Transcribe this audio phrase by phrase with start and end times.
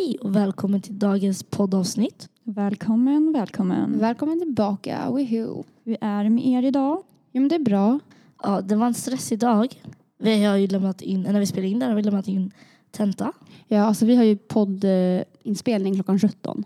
[0.00, 2.28] Hej och välkommen till dagens poddavsnitt.
[2.44, 3.98] Välkommen, välkommen.
[3.98, 5.64] Välkommen tillbaka, woohoo.
[5.82, 7.02] Vi är med er idag.
[7.32, 7.98] Jo men det är bra.
[8.42, 9.82] Ja, det var en stressig dag.
[10.18, 12.52] Vi har ju lämnat in, när vi spelar in där har vi lämnat in
[12.90, 13.32] tenta.
[13.68, 16.64] Ja alltså vi har ju poddinspelning klockan 17.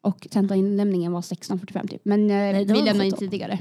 [0.00, 2.00] Och tentainlämningen var 16.45 typ.
[2.04, 3.18] Men eh, det vi var lämnade in 17.
[3.18, 3.58] tidigare.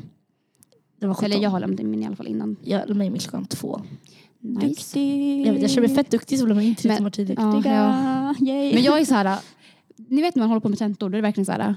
[1.00, 1.25] Det var 17.
[1.25, 2.55] Eller jag har lämnat in min i alla fall innan.
[2.64, 3.82] Jag lämnade in min klockan två.
[4.44, 4.68] Nice.
[4.68, 5.48] Duktig.
[5.48, 7.39] Jag, vet, jag känner mig fett duktig så lämnade jag in tre Men- timmar tidigt.
[7.39, 7.73] Ja, Duktiga.
[7.73, 8.36] ja.
[8.48, 8.73] Yay.
[8.73, 9.38] Men jag är så här.
[10.09, 11.76] Ni vet när man håller på med tentor, då är det verkligen så här.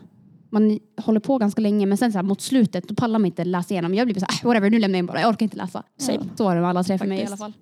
[0.50, 3.44] Man håller på ganska länge men sen så här, mot slutet då pallar man inte
[3.44, 3.94] läsa igenom.
[3.94, 5.20] Jag blir så här, "Ah, whatever nu lämnar jag in bara.
[5.20, 5.82] Jag orkar inte läsa.
[5.98, 6.18] Same.
[6.36, 7.52] Så var det med alla tre för mig i alla fall.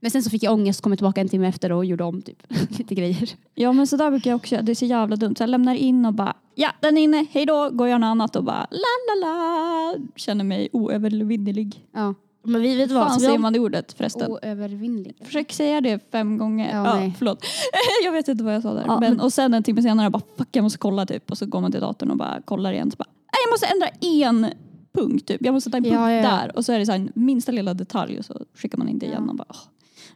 [0.00, 2.42] Men sen så fick jag ångest, kom tillbaka en timme efter och gjorde om typ
[2.78, 3.30] lite grejer.
[3.54, 4.62] Ja men så där brukar jag också göra.
[4.62, 5.34] Det är så jävla dumt.
[5.36, 7.70] Så jag lämnar in och bara ja den är inne, hej då.
[7.70, 8.78] Går jag något annat och bara la
[9.22, 9.94] la la.
[10.16, 11.84] Känner mig oövervinnelig.
[11.94, 12.14] Ja.
[12.48, 14.30] Men vi vet vad, Fan säger man det ordet förresten?
[14.30, 15.16] Oövervinnlig.
[15.24, 16.70] Försök säga det fem gånger.
[16.76, 17.14] Ja, Ja, nej.
[17.18, 17.44] förlåt.
[18.04, 18.84] jag vet inte vad jag sa där.
[18.86, 21.30] Ja, men, men- Och sen en timme senare bara fuck jag måste kolla typ.
[21.30, 22.90] Och så går man till datorn och bara kollar igen.
[22.90, 23.88] Så bara, nej jag måste ändra
[24.22, 24.52] en
[24.92, 25.40] punkt typ.
[25.44, 26.30] Jag måste ta en punkt Ja, ja, ja.
[26.30, 26.56] där.
[26.56, 28.98] Och så är det så här en minsta lilla detalj och så skickar man in
[28.98, 29.56] det igen och bara åh.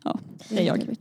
[0.04, 0.96] Ja, det är jag.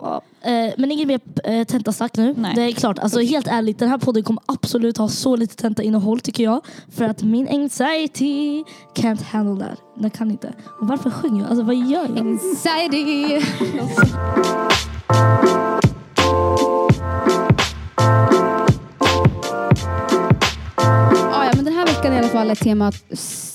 [0.00, 2.34] ja, eh, men inget mer eh, tentasnack nu.
[2.36, 2.54] Nej.
[2.54, 6.20] Det är klart, alltså helt ärligt den här podden kommer absolut ha så lite tentainnehåll
[6.20, 6.60] tycker jag.
[6.88, 8.64] För att min anxiety
[8.94, 9.78] can't handle that.
[9.94, 10.52] Den kan inte.
[10.80, 11.50] Och varför sjunger jag?
[11.50, 12.18] Alltså vad gör jag?
[12.18, 13.40] Anxiety!
[22.52, 22.94] är temat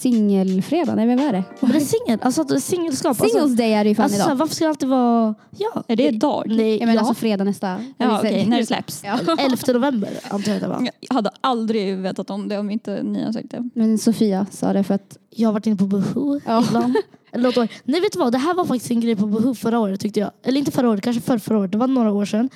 [0.01, 0.95] singelfredag.
[0.95, 1.43] Nej, vem är det?
[1.59, 3.09] Men det är singel, alltså singelskap.
[3.21, 4.35] Alltså, Singles day är det ju fan alltså, idag.
[4.35, 5.35] varför ska det alltid vara...
[5.57, 5.83] Ja.
[5.87, 6.43] Är det idag?
[6.47, 6.99] Nej, Jag menar ja.
[6.99, 7.79] alltså fredag nästa.
[7.97, 9.03] Ja okej, när det släpps.
[9.05, 9.19] Ja.
[9.39, 10.89] 11 november antar jag det var.
[10.99, 13.69] Jag hade aldrig vetat om det om inte ni har sagt det.
[13.75, 15.17] Men Sofia sa det för att...
[15.29, 16.63] Jag har varit inne på Boohoo Ja.
[16.67, 16.95] ibland.
[17.31, 17.69] Eller.
[17.83, 20.19] Nej vet du vad, det här var faktiskt en grej på Boohoo förra året tyckte
[20.19, 20.31] jag.
[20.43, 21.71] Eller inte förra året, kanske för förra året.
[21.71, 22.49] Det var några år sedan.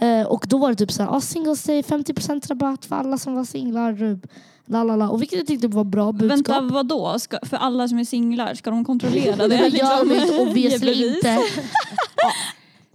[0.00, 3.34] Eh, och då var det typ såhär, ah, singles day, 50% rabatt för alla som
[3.34, 3.92] var singlar.
[3.96, 4.30] Typ.
[4.68, 5.08] Lalala.
[5.08, 6.56] Och vilket jag tyckte var bra budskap.
[6.56, 7.18] Vänta vadå?
[7.18, 9.48] Ska, för alla som är singlar, ska de kontrollera det?
[9.48, 11.28] det gör de inte, Ge obviously inte.
[11.28, 11.42] ja.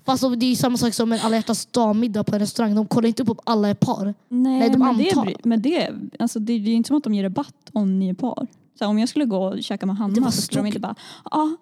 [0.05, 2.75] Fast det är ju samma sak som en alla hjärtans dammiddag på en restaurang.
[2.75, 4.05] De kollar inte upp om alla är par.
[4.05, 4.13] Nej,
[4.59, 5.25] Nej, de men, det, antar.
[5.25, 5.89] bry- men det,
[6.19, 8.47] alltså, det, det är inte som att de ger rabatt om ni är par.
[8.79, 10.95] Så om jag skulle gå och käka med Det Hanna så skulle de inte bara
[11.31, 11.55] ja,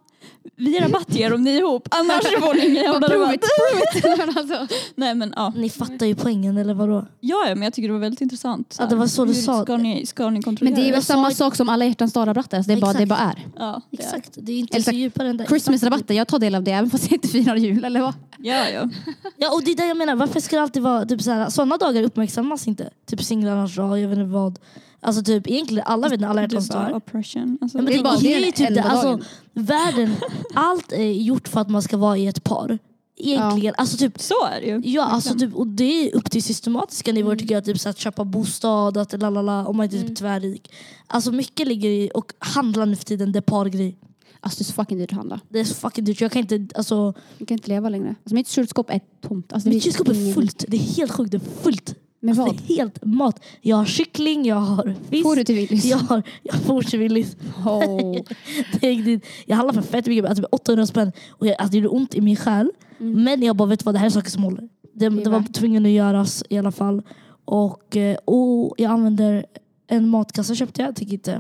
[0.56, 4.38] vi rabatt ger om ni är ihop annars får ni ingen jävla rabatt.
[4.38, 4.68] alltså.
[4.96, 5.54] Nej men ja.
[5.56, 7.06] Ni fattar ju poängen eller vadå?
[7.20, 8.76] ja, ja men jag tycker det var väldigt intressant.
[8.80, 9.64] Ja, det var så du Hur sa.
[9.64, 12.58] Ska ni, ska ni kontrollera Men det är väl samma sak som alla hjärtans dag-rabatter.
[12.58, 13.10] Alltså det, är bara, det Exakt.
[13.20, 13.48] bara är.
[13.56, 14.06] Ja, det är.
[14.06, 15.46] Exakt, det är inte Eller så så- djupare än det.
[15.48, 17.86] Christmas-rabatter, jag tar del av det även fast jag inte firar jul.
[17.86, 18.14] Eller vad?
[18.38, 18.90] Ja, ja.
[19.38, 21.78] Ja och det är det jag menar, varför ska det alltid vara typ såhär, sådana
[21.78, 22.90] dagar uppmärksammas inte?
[23.10, 24.60] Typ singlarnas dag, jag vet inte vad.
[25.04, 26.98] Alltså typ egentligen alla vet när alla hjärtans Det är bara dag.
[26.98, 27.58] oppression.
[27.62, 29.20] Alltså, Ja, men Det är det, bara- det är typ det, alltså,
[29.54, 30.16] världen,
[30.54, 32.78] allt är gjort för att man ska vara i ett par.
[33.18, 34.82] Egentligen, alltså typ så är det ju.
[34.92, 37.66] Ja, alltså typ, och det är upp till systematiska nivåer tycker jag.
[37.66, 40.74] Typ så att köpa bostad, att lalala, om man inte är typ tvärrik.
[41.08, 43.98] Alltså mycket ligger i, och handla nu för tiden, det är pargrej.
[44.40, 45.40] Alltså det är så fucking dyrt att handla.
[45.50, 46.22] Det är så fucking dyrt.
[46.22, 48.10] Jag kan inte, alltså, Jag kan inte leva längre.
[48.24, 49.54] Alltså mitt kylskåp är tomt.
[49.54, 50.66] Alltså, mitt kylskåp är fullt.
[50.68, 51.96] Det är helt sjukt, det är fullt.
[52.24, 52.56] Med Alltså, vad?
[52.68, 53.44] det är helt mat.
[53.62, 55.24] Jag har kyckling, jag har fisk.
[55.24, 55.86] Får du till Willys?
[55.86, 57.36] Jag har, jag får till Willys.
[57.66, 58.18] Oh.
[58.82, 61.12] Det Jag handlar för fett mycket, alltså 800 spänn.
[61.30, 62.72] Och jag, alltså, det gjorde ont i min själ.
[62.98, 64.70] Men jag bara vet vad, det här är saker som håller.
[64.94, 65.20] Det, Mm.
[65.20, 67.02] är det var tvungen att göras i alla fall.
[67.46, 69.46] Och, eh, och jag använder
[69.88, 70.88] en matkasse köpte jag.
[70.90, 71.32] Jag tycker inte,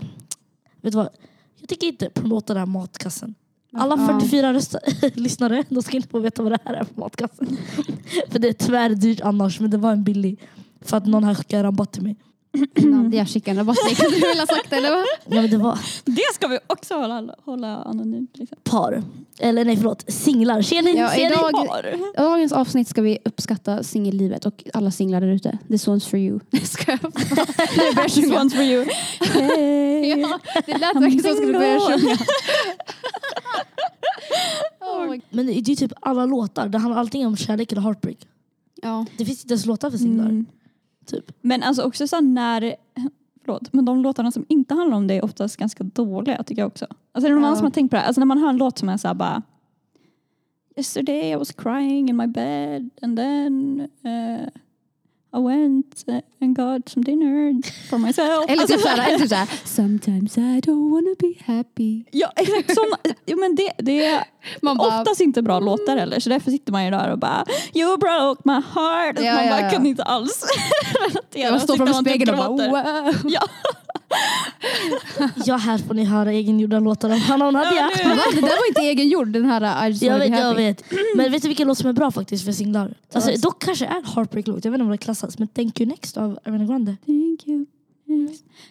[0.81, 1.09] vet du vad?
[1.59, 3.35] Jag tycker inte promota den här matkassen.
[3.73, 4.19] Alla Ja.
[4.19, 4.79] 44 rösta-
[5.15, 7.57] lyssnare, de ska inte få veta vad det här är för matkassen.
[8.29, 10.39] för det är tyvärr dyrt annars, men det var en billig.
[10.81, 12.15] För att någon här skickade rabatt till mig.
[12.75, 13.77] Nadia skickade en rabatt.
[13.89, 14.99] Det kunde du väl ha sagt eller vad?
[15.25, 18.37] Ja, men det var Det ska vi också hålla, hålla anonymt.
[18.37, 18.57] Liksom.
[18.63, 19.03] par.
[19.39, 20.61] Eller nej förlåt, singlar.
[20.61, 20.97] Ser ni?
[20.97, 21.25] Ja, ser ni?
[21.25, 21.87] idag- Par.
[21.87, 25.57] I dagens avsnitt ska vi uppskatta singellivet och alla singlar där ute.
[25.67, 26.39] This one's for you.
[26.63, 28.39] Ska jag börjar jag This sjunga.
[28.43, 28.85] one's for you.
[29.33, 30.09] Hey.
[30.21, 32.17] Ja, det lät verkligen som att skulle börja sjunga.
[34.79, 37.81] Oh my- Men det är ju typ alla låtar, det handlar alltid om kärlek eller
[37.81, 38.17] heartbreak.
[38.81, 39.05] Ja.
[39.17, 40.25] Det finns inte ens låtar för singlar.
[40.25, 40.45] Mm.
[41.05, 41.31] Typ.
[41.41, 42.75] Men alltså också så när,
[43.45, 46.67] förlåt, men de låtarna som inte handlar om det är oftast ganska dåliga tycker jag
[46.67, 46.87] också.
[47.11, 48.01] Alltså är det någon annan som har tänkt på det?
[48.01, 49.41] Alltså när man hör en låt som är såhär bara
[50.75, 54.47] Yesterday I was crying in my bed and then uh,
[55.33, 56.03] I went
[56.41, 58.45] and got some dinner for myself.
[58.49, 59.47] Eller Alltså, typ såhär, eller typ såhär.
[59.65, 62.03] Sometimes I don't wanna be happy.
[62.11, 64.23] Ja exakt, såna, ja, men det, det är
[64.61, 67.45] Man bara, oftast inte bra låtar heller så därför sitter man ju där och bara
[67.73, 69.19] You broke my heart.
[69.19, 69.69] Ja, man ja, bara ja.
[69.69, 70.43] kan inte alls
[71.09, 71.49] relatera.
[71.49, 73.15] jag står framför man spegeln och bara wow.
[73.25, 73.41] Ja.
[75.45, 77.81] Ja, här får ni höra egengjorda låtar av Hanna och Nadia.
[78.05, 78.15] Va?
[78.33, 80.83] Det där var inte egengjord den här I just Jag vet, jag vet.
[81.15, 82.93] Men vet du vilken låt som är bra faktiskt för singlar?
[83.13, 85.39] Alltså, dock kanske är Heartbreak-låt, jag vet inte om det klassas.
[85.39, 86.95] Men Thank You Next av Ariana Grande.
[87.05, 87.65] Thank you.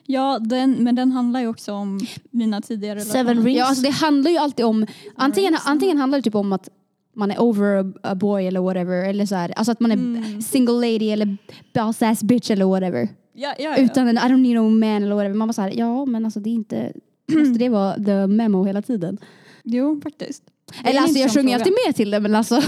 [0.07, 2.01] Ja, den, men den handlar ju också om
[2.31, 3.01] mina tidigare.
[3.01, 3.59] Seven Rings.
[3.59, 4.87] Ja, alltså det handlar ju alltid om,
[5.17, 6.69] antingen, antingen handlar det typ om att
[7.17, 9.09] man är over a, a boy eller whatever.
[9.09, 10.43] Eller så här, alltså att man är Mm.
[10.43, 11.37] single lady eller
[11.75, 13.09] boss ass bitch eller whatever.
[13.41, 13.77] Ja, ja, ja.
[13.77, 15.35] Utan en I don't need no man eller whatever.
[15.35, 16.93] Man bara såhär, ja men alltså det är inte,
[17.33, 19.19] måste det vara the memo hela tiden?
[19.65, 20.43] Jo, faktiskt.
[20.85, 21.57] Är Eller alltså jag sjunger fråga.
[21.57, 22.63] alltid med till det men alltså.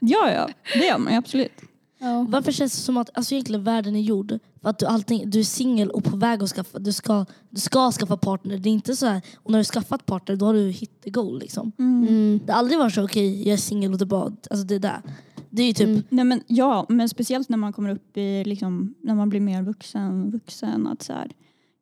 [0.00, 0.48] Ja, ja.
[0.74, 1.52] Det gör man absolut.
[1.98, 2.26] Ja.
[2.28, 5.38] Varför känns det som att alltså egentligen världen är gjord för att du, allting, du
[5.40, 8.58] är singel och på väg att skaffa, du ska, du ska skaffa partner.
[8.58, 11.02] Det är inte så här, och när du har skaffat partner då har du hit
[11.04, 11.72] the goal liksom.
[11.78, 12.40] Mm.
[12.46, 14.78] Det har aldrig varit så okej jag är singel och det är bara, alltså det
[14.78, 15.00] där.
[15.50, 16.02] Det är ju typ, Mm.
[16.08, 19.62] Nej, men, ja, men speciellt när man kommer upp i, liksom, när man blir mer
[19.62, 20.30] vuxen.
[20.30, 21.32] vuxen att så här,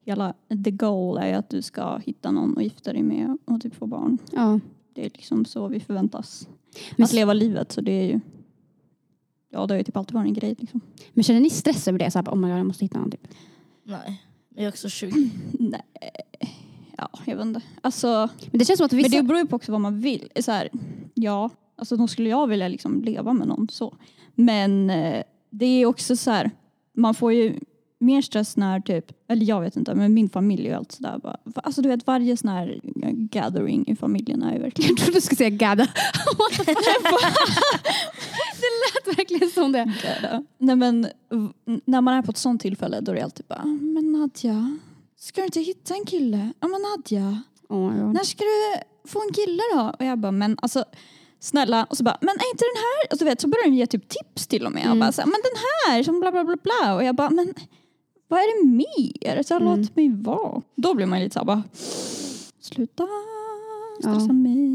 [0.04, 0.34] hela
[0.64, 3.86] the goal är att du ska hitta någon att gifta dig med och typ få
[3.86, 4.18] barn.
[4.32, 4.60] Ja.
[4.94, 6.48] Det är liksom så vi förväntas
[6.96, 7.72] Men, att leva livet.
[7.72, 8.20] Så det är ju,
[9.50, 10.80] ja det har ju typ alltid varit en grej liksom.
[11.12, 12.10] men känner ni stress över det?
[12.10, 13.28] Så här, bara, oh my God, jag måste hitta någon typ.
[13.84, 14.22] nej.
[14.54, 15.30] Jag är också 20.
[15.58, 15.82] Nej,
[16.96, 17.60] ja jag vet inte.
[17.80, 19.08] Alltså, Men det känns som att vissa...
[19.08, 20.28] Men det beror ju på också vad man vill.
[20.40, 20.68] Så här,
[21.14, 23.96] ja, alltså då skulle jag vilja liksom leva med någon så.
[24.34, 26.50] Men eh, det är också så här,
[26.96, 27.60] man får ju
[28.00, 31.20] mer stress när typ, eller jag vet inte, men min familj och allt sådär.
[31.54, 32.80] Alltså du vet varje sån här
[33.12, 35.60] gathering i familjen är ju verkligen Jag trodde du skulle säga fuck?
[38.60, 39.94] det lät verkligen som det.
[40.02, 40.44] Gada.
[40.58, 41.06] Nej men
[41.84, 44.78] när man är på ett sånt tillfälle då är det alltid bara, men Nadja,
[45.16, 46.52] ska du inte hitta en kille?
[46.60, 49.94] Ja men Nadja, Oh när ska du få en kille då?
[49.98, 50.84] Och jag bara, men alltså
[51.40, 51.84] snälla.
[51.90, 53.12] Och så bara, men är inte den här?
[53.12, 54.82] Och så, vet, så börjar de ge typ tips till och med.
[54.82, 54.92] Mm.
[54.92, 55.60] Och bara, så, men den
[55.94, 56.94] här, som bla bla bla bla.
[56.94, 57.54] Och jag bara, men
[58.28, 59.42] vad är det mer?
[59.42, 59.80] Så Mm.
[59.80, 60.62] låt mig vara.
[60.76, 61.62] Då blir man lite så här bara,
[62.60, 63.08] sluta
[64.02, 64.18] Ja.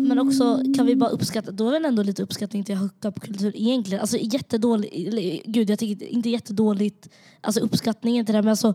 [0.08, 4.02] Men också kan vi bara uppskatta, då är väl ändå lite uppskattning till hookup-kultur egentligen.
[4.02, 7.10] Alltså jättedåligt, gud jag tycker inte jättedåligt,
[7.42, 8.74] alltså uppskattningen till det men alltså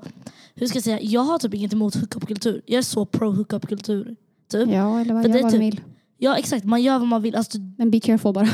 [0.54, 2.62] hur ska jag säga, jag har typ inget emot hookup-kultur.
[2.66, 4.16] Jag är så pro hookup-kultur.
[4.50, 4.68] Typ.
[4.72, 5.80] Ja, eller vad, För det vad du typ- vill.
[6.18, 7.36] Ja exakt, man gör vad man vill.
[7.36, 8.48] Alltså, Men be careful bara.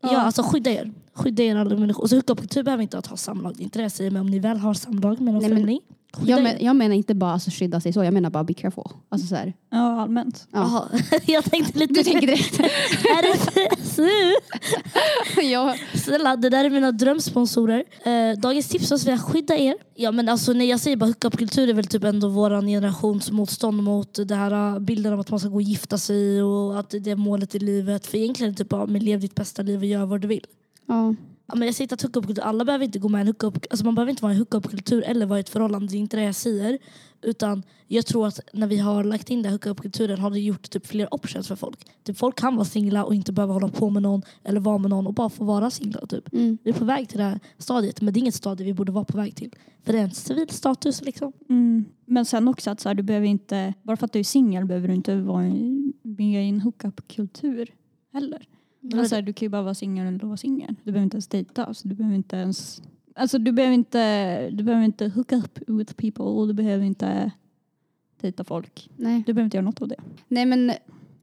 [0.00, 0.16] ja.
[0.16, 0.92] alltså skydda er.
[1.14, 2.02] Skydda er alla människor.
[2.02, 4.20] Och så hookup-kultur behöver inte att ha samlag, det är inte det jag säger, men
[4.20, 5.80] om ni väl har samlag med någon främling,
[6.24, 8.84] Jag, men, jag menar inte bara alltså, skydda sig så, jag menar bara be careful.
[9.08, 9.52] Alltså så här.
[9.70, 10.48] Ja, allmänt.
[10.52, 10.58] Ja.
[10.58, 11.94] Jaha, jag tänkte lite...
[11.94, 12.60] Du tänker direkt.
[12.60, 14.10] RFSU!
[15.42, 15.74] ja.
[15.94, 17.84] Snälla, det där är mina drömsponsorer.
[18.04, 19.74] Eh, dagens tips är att skydda er.
[19.94, 23.82] Ja, men alltså, när jag säger bara hookup-kultur är väl typ ändå vår generations motstånd
[23.82, 26.90] mot det här uh, bilden av att man ska gå och gifta sig och att
[26.90, 28.06] det är målet i livet.
[28.06, 30.28] För egentligen är det typ bara men lev ditt bästa liv och gör vad du
[30.28, 30.44] vill.
[30.86, 31.14] Ja.
[31.54, 33.84] Men jag säger inte att hookup-kultur, alla behöver inte gå med i en hookup, alltså
[33.84, 36.16] man behöver inte vara i en hookup-kultur eller vara i ett förhållande, det är inte
[36.16, 36.78] det jag säger.
[37.22, 40.86] Utan jag tror att när vi har lagt in den hookup-kulturen har det gjort typ
[40.86, 41.78] fler options för folk.
[42.04, 44.90] Typ folk kan vara singla och inte behöva hålla på med någon eller vara med
[44.90, 46.06] någon och bara få vara singla.
[46.06, 46.32] Typ.
[46.32, 46.58] Mm.
[46.62, 48.92] Vi är på väg till det här stadiet men det är inget stadie vi borde
[48.92, 49.54] vara på väg till.
[49.84, 51.32] För det är en civil status liksom.
[51.48, 51.84] Mm.
[52.04, 54.64] Men sen också att så här, du behöver inte, bara för att du är singel
[54.64, 55.42] behöver du inte vara
[56.02, 57.74] med i en hookup-kultur
[58.12, 58.46] heller.
[58.94, 60.74] Men så här, du kan ju bara vara singel eller vara singel.
[60.84, 61.64] Du behöver inte ens dejta.
[61.64, 62.82] Alltså, du behöver inte ens...
[63.14, 67.30] Alltså du behöver inte, du behöver inte hook up with people och du behöver inte
[68.20, 68.90] dejta folk.
[68.96, 69.22] Nej.
[69.26, 69.96] Du behöver inte göra något av det.
[70.28, 70.72] Nej men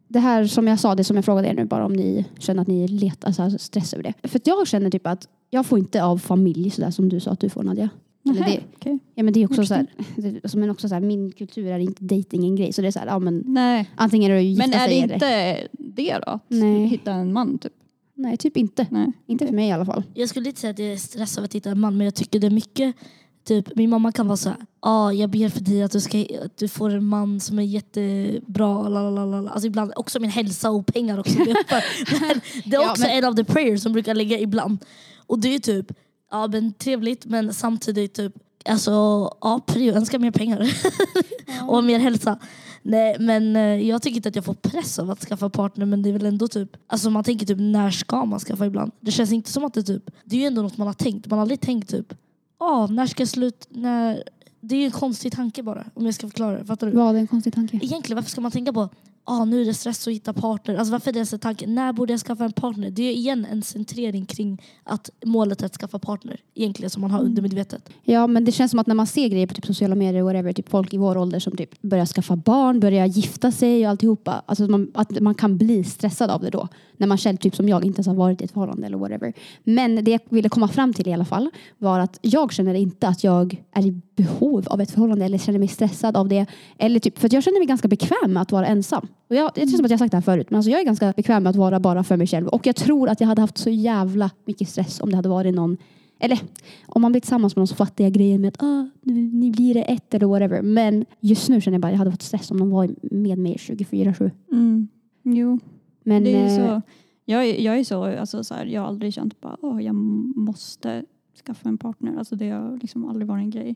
[0.08, 2.62] det här som jag sa, det som jag frågade er nu bara om ni känner
[2.62, 4.28] att ni letar alltså, stress över det.
[4.28, 7.32] För att jag känner typ att jag får inte av familj sådär som du sa
[7.32, 7.90] att du får Nadja.
[8.26, 9.00] Eller Nähä, det- okej.
[9.16, 11.68] Ja men det är också så här, det, alltså, men också så här, min kultur
[11.68, 12.74] är inte dating en grej.
[12.74, 13.90] Så det är så här, ja men Nej.
[13.96, 15.68] antingen är det att gifta Men är det sig eller...
[15.96, 16.32] det då?
[16.32, 16.86] Att Nej.
[16.86, 17.74] hitta en man typ?
[18.16, 18.88] Nej typ inte.
[18.90, 19.12] Nej.
[19.28, 20.04] Inte för mig i alla fall.
[20.14, 22.16] Jag skulle inte säga att jag är stressad av att hitta en man men jag
[22.16, 22.96] tycker det är mycket
[23.46, 26.18] Typ, min mamma kan vara så här, ah, jag ber för dig att du, ska,
[26.46, 28.90] att du får en man som är jättebra.
[28.90, 29.50] Lalalala.
[29.50, 31.38] Alltså ibland också min hälsa och pengar också.
[31.40, 34.78] Men det är Ja, också men- en av the prayers som brukar ligga ibland.
[35.28, 35.92] Och det är typ,
[36.32, 38.34] ja men trevligt men samtidigt typ,
[38.66, 38.92] alltså
[39.42, 40.72] ja prio, önska mer pengar.
[41.68, 42.40] och mer hälsa.
[42.86, 46.02] Nej men eh, jag tycker inte att jag får press av att skaffa partner men
[46.02, 48.92] det är väl ändå typ, alltså man tänker typ när ska man skaffa ibland?
[49.00, 51.28] Det känns inte som att det typ, det är ju ändå något man har tänkt.
[51.28, 52.14] Man har aldrig tänkt typ,
[52.58, 54.24] ah, när ska jag sluta, när...
[54.66, 56.66] Det är ju en konstig tanke bara om jag ska förklara det.
[56.66, 56.94] Fattar du?
[56.94, 57.80] Vad är en konstig tanke?
[57.82, 58.90] Egentligen varför ska man tänka på
[59.26, 60.76] ah, nu är det stress att hitta partner.
[60.76, 61.68] Alltså varför är det ens en tanke?
[61.68, 62.90] När borde jag skaffa en partner?
[62.90, 66.40] Det är igen en centrering kring att målet är att skaffa partner.
[66.56, 67.90] Egentligen som man har undermedvetet.
[68.04, 70.28] Ja men det känns som att när man ser grejer på typ sociala medier och
[70.28, 73.90] whatever, typ folk i vår ålder som typ börjar skaffa barn, börjar gifta sig och
[73.90, 74.44] alltihopa.
[74.46, 76.68] Alltså att man, att man kan bli stressad av det då.
[76.98, 79.34] När man själv, typ som jag, inte ens har varit i ett förhållande eller whatever.
[79.64, 83.08] Men det jag ville komma fram till i alla fall var att jag känner inte
[83.08, 86.46] att jag är i behov av ett förhållande eller känner mig stressad av det.
[86.78, 89.08] Eller typ, för att jag känner mig ganska bekväm med att vara ensam.
[89.30, 90.82] Och jag, det känns som att jag har sagt det här förut, men alltså jag
[90.82, 92.48] är ganska bekväm med att vara bara för mig själv.
[92.48, 95.56] Och jag tror att jag hade haft så jävla mycket stress om det hade varit
[95.56, 95.78] någon
[96.20, 96.40] eller
[96.88, 99.52] om man blir tillsammans med någon så fattar jag grejen med att ah, nu, ni
[99.52, 100.62] blir det ett eller whatever.
[100.62, 103.38] Men just nu känner jag bara att jag hade fått stress om de var med
[103.38, 104.32] mig 24-7.
[104.52, 104.88] Mm.
[105.24, 105.60] Jo,
[106.04, 106.82] men det är ju eh, så.
[107.26, 109.96] Jag, är- jag är så, alltså så här, jag har aldrig känt bara, åh, jag
[110.36, 111.06] måste
[111.46, 112.18] skaffa en partner.
[112.18, 113.76] Alltså det har liksom aldrig varit en grej.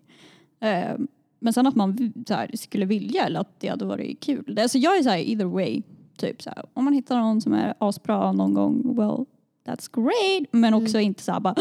[0.59, 0.97] Eh,
[1.39, 4.59] men sen att man här, skulle vilja eller att det hade varit kul.
[4.61, 5.81] Alltså jag är så här, either way.
[6.17, 9.25] Typ så här, om man hittar någon som är asbra någon gång, well,
[9.65, 10.47] that's great.
[10.51, 11.55] Men också inte så här bara,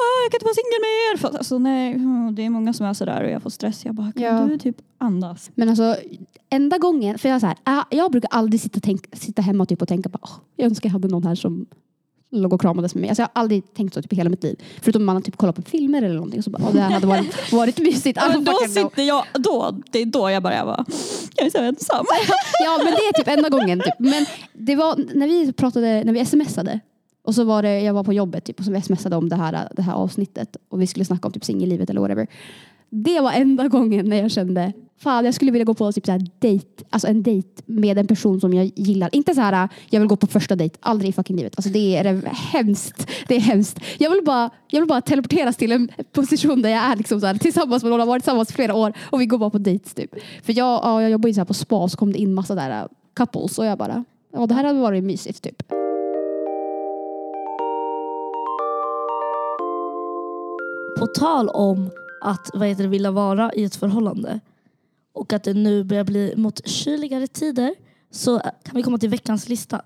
[0.00, 1.16] "Åh, jag kan inte vara singel mer.
[1.18, 3.84] För, alltså, nej, mm, det är många som är sådär och jag får stress.
[3.84, 4.40] Jag bara, kan Ja.
[4.50, 5.50] du typ andas?
[5.54, 5.96] Men alltså
[6.50, 9.66] enda gången, för jag, är så här, ah, jag brukar aldrig sitta, tänk, sitta hemma
[9.66, 11.66] typ och tänka på oh, jag önskar jag hade någon här som
[12.32, 13.08] låg och kramades med mig.
[13.10, 14.62] Alltså, jag har aldrig tänkt så typ, i hela mitt liv.
[14.82, 16.42] Förutom om man har typ kollat på filmer eller någonting.
[16.42, 18.18] Så bara, oh, det här hade varit, varit mysigt.
[18.22, 20.84] Ja, men då sitter jag, då, det är då jag börjar vara,
[21.36, 22.06] jag är så ensam.
[22.64, 23.80] Ja men det är typ enda gången.
[23.80, 23.94] Typ.
[23.98, 26.80] Men det var när vi pratade, när vi smsade.
[27.30, 29.68] Och så var det, jag var på jobbet typ, och så smsade om det här,
[29.76, 30.56] det här avsnittet.
[30.68, 32.26] Och vi skulle snacka om typ singellivet eller whatever.
[32.88, 36.12] Det var enda gången när jag kände Fan jag skulle vilja gå på typ så
[36.12, 39.10] här dejt, alltså en dejt med en person som jag gillar.
[39.12, 41.52] Inte så här jag vill gå på första dejt, aldrig i fucking livet.
[41.56, 42.04] Alltså det är
[42.52, 43.10] hemskt.
[43.28, 43.80] Det är hemskt.
[43.98, 47.26] Jag vill bara, jag vill bara teleporteras till en position där jag är liksom så
[47.26, 49.58] här, tillsammans med någon, har varit tillsammans i flera år och vi går bara på
[49.58, 50.14] dates typ.
[50.42, 52.34] För jag, ja, jag jobbar ju så här på spa och så kom det in
[52.34, 55.62] massa där äh, couples och jag bara, ja det här hade varit mysigt typ.
[61.00, 61.90] På tal om
[62.20, 64.40] att vad heter det, vilja vara i ett förhållande
[65.12, 67.74] och att det nu börjar bli mot kyligare tider
[68.10, 69.82] så kan vi komma till veckans lista.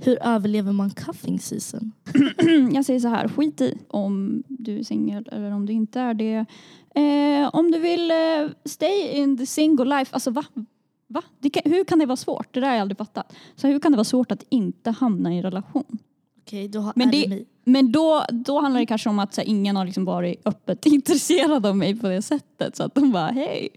[0.00, 1.92] Hur överlever man cuffing season?
[2.72, 6.14] Jag säger så här, skit i om du är singel eller om du inte är
[6.14, 6.44] det.
[6.94, 8.16] Eh, om du vill eh,
[8.64, 10.44] stay in the single life, alltså va?
[11.06, 11.22] va?
[11.38, 12.54] Det kan, hur kan det vara svårt?
[12.54, 13.32] Det där har jag aldrig fattat.
[13.56, 15.98] Så hur kan det vara svårt att inte hamna i en relation?
[16.46, 17.44] Okej, du har Men det- RMI.
[17.64, 20.86] Men då, då handlar det kanske om att så här, ingen har liksom varit öppet
[20.86, 22.76] intresserad av mig på det sättet.
[22.76, 23.68] Så att de bara hej.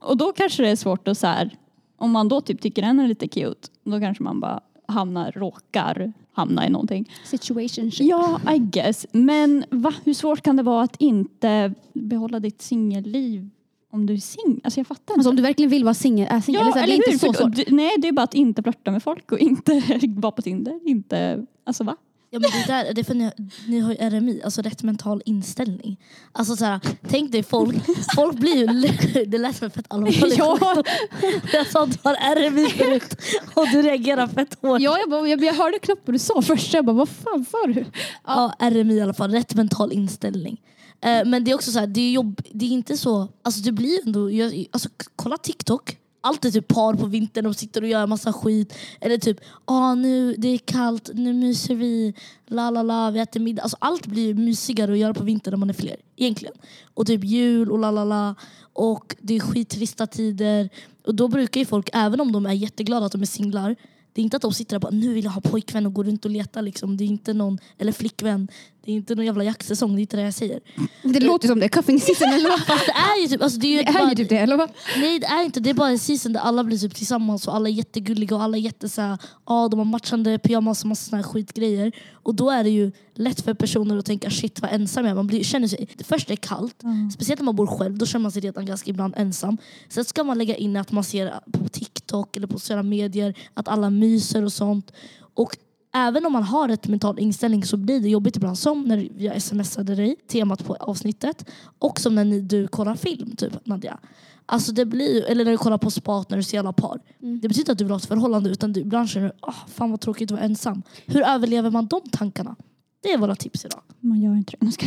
[0.00, 1.56] Och då kanske det är svårt att så här,
[1.96, 6.12] om man då typ tycker den är lite cute, då kanske man bara hamnar, råkar
[6.32, 7.10] hamna i någonting.
[7.24, 9.06] Situation Ja, I guess.
[9.12, 9.92] Men va?
[10.04, 13.50] hur svårt kan det vara att inte behålla ditt singelliv
[13.92, 14.60] om du är singel?
[14.64, 15.12] Alltså jag fattar inte.
[15.12, 16.62] Alltså om du verkligen vill vara singel, är singel.
[16.66, 17.18] ja, det är eller inte hur?
[17.18, 17.54] så För- svårt.
[17.56, 20.80] du- Nej, det är bara att inte flörta med folk och inte vara på Tinder.
[20.88, 21.96] Inte, alltså va?
[22.32, 23.30] Ja, men det, där, det är för ni,
[23.68, 25.96] ni har ju RMI, alltså rätt mental inställning.
[26.32, 27.76] Alltså så här, tänk dig folk,
[28.16, 28.66] folk blir ju...
[29.26, 30.38] Det lät som fett allvarligt.
[30.38, 30.58] Ja.
[31.52, 33.16] Jag sa att du har RMI förut
[33.54, 34.80] och du reagerar fett hårt.
[34.80, 36.74] Ja, jag, bara, jag, jag hörde knappt vad du sa först.
[36.74, 37.84] Jag bara, vad fan sa du?
[38.26, 40.60] Ja, RMI i alla fall, rätt mental inställning.
[41.00, 43.60] Eh, men det är också så här, det är jobb, det är inte så, alltså
[43.60, 47.82] det blir ändå, jag, alltså kolla TikTok, allt är typ par på vintern de sitter
[47.82, 48.74] och gör massa skit.
[49.00, 52.14] Eller typ, ah, nu det är kallt, nu myser vi,
[52.46, 53.62] la la la, vi äter middag.
[53.62, 56.54] Alltså allt blir ju mysigare att göra på vintern när man är fler, egentligen.
[56.94, 58.34] Och typ jul och la la la.
[58.72, 60.68] Och det är skittrista tider.
[61.06, 63.76] Och då brukar ju folk, även om de är jätteglada att de är singlar,
[64.12, 65.92] det är inte att de sitter där och bara nu vill jag ha pojkvän och
[65.92, 66.96] går runt och letar liksom.
[66.96, 68.48] Det är inte någon, eller flickvän.
[68.84, 70.60] Det är inte någon jävla jaktsäsong, det är inte det jag säger.
[71.02, 72.60] Det låter som det är cuffing season eller vad?
[72.66, 74.38] Fast det är ju typ, alltså det är ju Det är bara, ju typ det,
[74.38, 74.70] eller vad?
[74.96, 77.54] Nej det är inte, det är bara en season där alla blir typ tillsammans och
[77.54, 80.88] alla är jättegulliga och alla är jätte så här, ja de har matchande pyjamas och
[80.88, 81.92] massa såna här skitgrejer.
[82.12, 85.14] Och då är det ju lätt för personer att tänka shit vad ensam jag är.
[85.14, 86.82] Man blir, känner sig, det första är kallt,
[87.14, 89.56] speciellt när man bor själv, då känner man sig redan ganska ibland ensam.
[89.88, 93.68] Sen ska man lägga in att man ser på TikTok eller på sociala medier att
[93.68, 94.92] alla myser och sånt.
[95.34, 95.56] Och
[95.94, 98.58] även om man har ett mental inställning så blir det jobbigt ibland.
[98.58, 101.50] Som när jag smsade dig, temat på avsnittet.
[101.78, 103.98] Och som när ni, du kollar film, typ Nadja.
[104.46, 107.00] Alltså det blir, eller när du kollar på spat när du ser alla par.
[107.18, 109.90] Det betyder inte att du vill ha ett förhållande utan du ibland känner oh, fan
[109.90, 110.82] vad tråkigt att vara ensam.
[111.06, 112.56] Hur överlever man de tankarna?
[113.02, 113.82] Det är våra tips idag.
[114.00, 114.72] Man gör inte det.
[114.72, 114.86] Ska.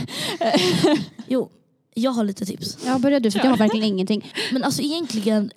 [1.27, 1.50] Jo,
[1.93, 2.77] jag har lite tips.
[2.86, 4.31] Ja, börja du för jag har verkligen ingenting.
[4.51, 5.51] Men alltså egentligen,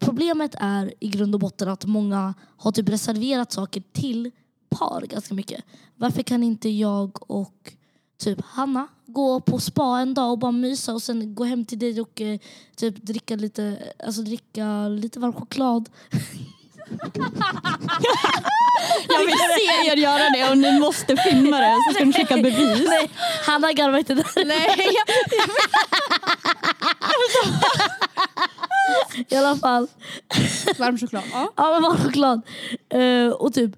[0.00, 4.30] problemet är i grund och botten att många har typ reserverat saker till
[4.78, 5.64] par ganska mycket.
[5.96, 7.72] Varför kan inte jag och
[8.18, 11.78] typ Hanna gå på spa en dag och bara mysa och sen gå hem till
[11.78, 12.38] dig och eh,
[12.76, 15.88] typ dricka lite, alltså dricka lite varm choklad.
[19.08, 22.36] Jag vill se er göra det och ni måste filma det så ska ni skicka
[22.36, 22.88] bevis.
[22.88, 23.10] Nej,
[23.46, 24.44] Hanna garvar inte där.
[24.44, 24.96] Nej,
[29.28, 29.88] I alla fall.
[30.78, 31.22] varm choklad.
[31.32, 31.52] Ja.
[31.56, 32.42] Ja men varm choklad.
[32.88, 33.70] Eh, och typ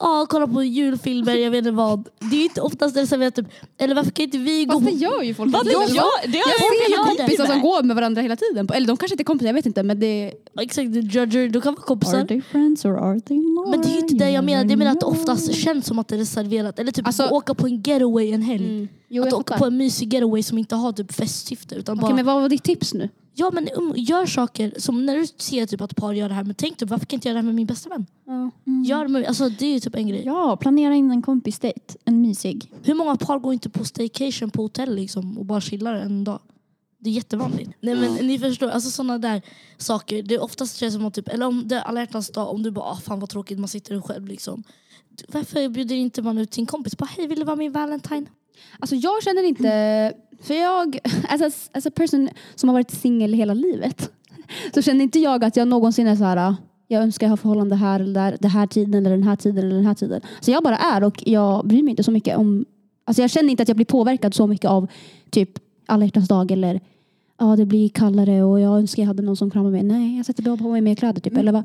[0.00, 2.08] ah, kolla på julfilmer, jag vet inte vad.
[2.18, 3.46] Det är ju inte oftast det serverat typ,
[3.78, 5.52] eller varför kan inte vi gå Fast det gör ju folk.
[5.52, 8.68] Vad det jag, jag, det jag ser ju kompisar som går med varandra hela tiden.
[8.74, 9.82] Eller de kanske inte är kompisar, jag vet inte.
[9.82, 12.24] Men det, Exakt, the judger, du kan vara Are kompisar.
[12.24, 13.68] they friends or are they not?
[13.70, 15.98] Men det är ju inte det jag menar, jag menar att det oftast känns som
[15.98, 16.78] att det är reserverat.
[16.78, 18.64] Eller typ Alltså- åka på en getaway en helg.
[18.64, 18.88] mm.
[19.08, 21.74] Jo, att åka på en mysig getaway som inte har typ festsyfte.
[21.74, 23.08] Utan Okej, bara, men vad var ditt tips nu?
[23.34, 26.44] Ja, men um, gör saker som när du ser typ att par gör det här.
[26.44, 28.06] Men tänk typ, varför kan jag inte göra det här med min bästa vän?
[28.28, 28.84] Mm.
[28.84, 30.22] Gör, med- alltså, det är ju typ en grej.
[30.26, 31.96] Ja, planera in en kompisdejt.
[32.04, 32.72] En mysig.
[32.82, 36.40] Hur många par går inte på staycation på hotell liksom, och bara chillar en dag?
[36.98, 37.70] Det är jättevanligt.
[37.80, 39.42] Nej, men, Ni förstår, alltså sådana där
[39.78, 40.22] saker.
[40.22, 42.62] Det är oftast känns som att, typ, eller om det är alla hjärtans dag, om
[42.62, 44.64] du bara ah, fan vad tråkigt, man sitter själv liksom.
[45.28, 46.96] Varför bjuder inte man ut sin kompis?
[46.96, 48.26] Bara hej, vill du vara min valentine?
[48.78, 50.12] Alltså jag känner inte,
[50.42, 50.98] för jag,
[51.28, 54.10] as a, as a person som har varit singel hela livet,
[54.74, 56.54] så känner inte jag att jag någonsin är så här.
[56.88, 59.64] jag önskar jag har förhållande här eller där, den här tiden eller den här tiden
[59.64, 60.20] eller den här tiden.
[60.40, 62.64] Så jag bara är och jag bryr mig inte så mycket om,
[63.04, 64.86] alltså jag känner inte att jag blir påverkad så mycket av
[65.30, 65.50] typ
[65.86, 66.80] alla hjärtans dag eller
[67.40, 69.82] ja det blir kallare och jag önskar jag hade någon som kramar mig.
[69.82, 71.36] Nej, jag sätter bara på mig mer kläder typ.
[71.36, 71.64] Eller vad?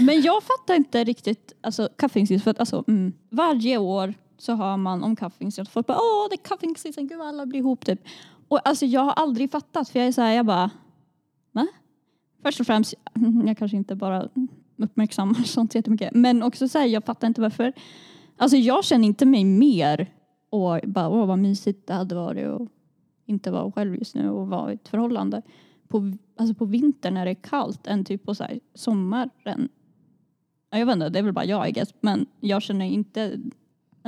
[0.02, 2.40] Men jag fattar inte riktigt alltså, season.
[2.40, 5.72] För att, alltså, mm, varje år så hör man om cuffing season.
[5.72, 8.00] Folk bara åh det är cuffing season, gud alla blir ihop typ.
[8.48, 10.70] Och alltså jag har aldrig fattat för jag är så här, jag bara
[11.52, 11.66] va?
[12.42, 12.94] Först och främst,
[13.46, 14.28] jag kanske inte bara
[14.76, 16.14] uppmärksammar sånt jättemycket.
[16.14, 17.72] Men också så här, jag fattar inte varför.
[18.36, 20.12] Alltså jag känner inte mig mer
[20.50, 22.68] och bara åh vad mysigt det hade varit och
[23.26, 25.42] inte vara själv just nu och vara i ett förhållande
[25.88, 29.68] på, alltså på vintern när det är kallt än typ på så här sommaren.
[30.70, 31.94] Jag vet inte, det är väl bara jag I guess.
[32.00, 33.40] Men jag känner inte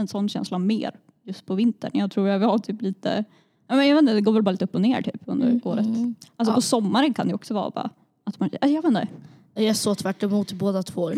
[0.01, 0.91] en sån känsla mer
[1.23, 1.91] just på vintern.
[1.95, 3.25] Jag tror jag har typ lite,
[3.69, 5.87] jag vet inte, det går väl bara lite upp och ner typ under året.
[5.87, 6.15] Mm.
[6.37, 6.55] Alltså Ja.
[6.55, 7.91] på sommaren kan det också vara bara
[8.25, 9.09] att man, ja, jag vet inte.
[9.55, 11.13] Jag är så tvärt emot båda två.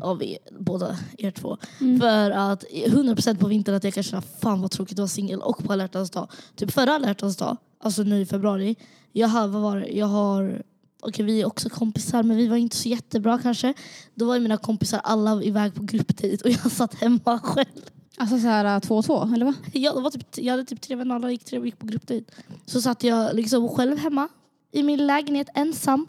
[0.00, 1.56] Av er, båda er två.
[1.80, 2.00] Mm.
[2.00, 5.40] För att 100% på vintern att jag kan känna fan vad tråkigt att vara singel
[5.40, 6.28] och på alla dag.
[6.56, 8.76] Typ förra alla dag, alltså nu i februari.
[9.12, 9.88] Jag har, vad var det?
[9.88, 10.62] Jag har,
[11.00, 13.74] okej vi är också kompisar men vi var inte så jättebra kanske.
[14.14, 17.90] Då var mina kompisar alla iväg på gruppdejt och jag satt hemma själv.
[18.20, 19.54] Alltså så här två och två, eller vad?
[19.72, 22.30] Jag, det var typ, jag hade typ tre vänner, alla gick, tre, gick på gruppdejt.
[22.66, 24.28] Så satt jag liksom själv hemma
[24.72, 26.06] i min lägenhet ensam.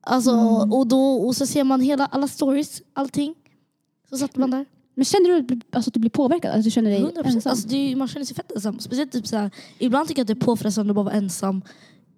[0.00, 0.30] Alltså,
[0.72, 3.34] och, då, och så ser man hela, alla stories, allting.
[4.10, 4.66] Så satt man där.
[4.94, 6.54] Men känner du alltså, att du blir påverkad?
[6.54, 7.26] Att du känner dig 100%.
[7.26, 7.50] ensam?
[7.50, 8.78] Alltså, det är, man känner sig fett ensam.
[8.78, 11.62] Speciellt typ såhär, ibland tycker jag att det är påfrestande att bara vara ensam.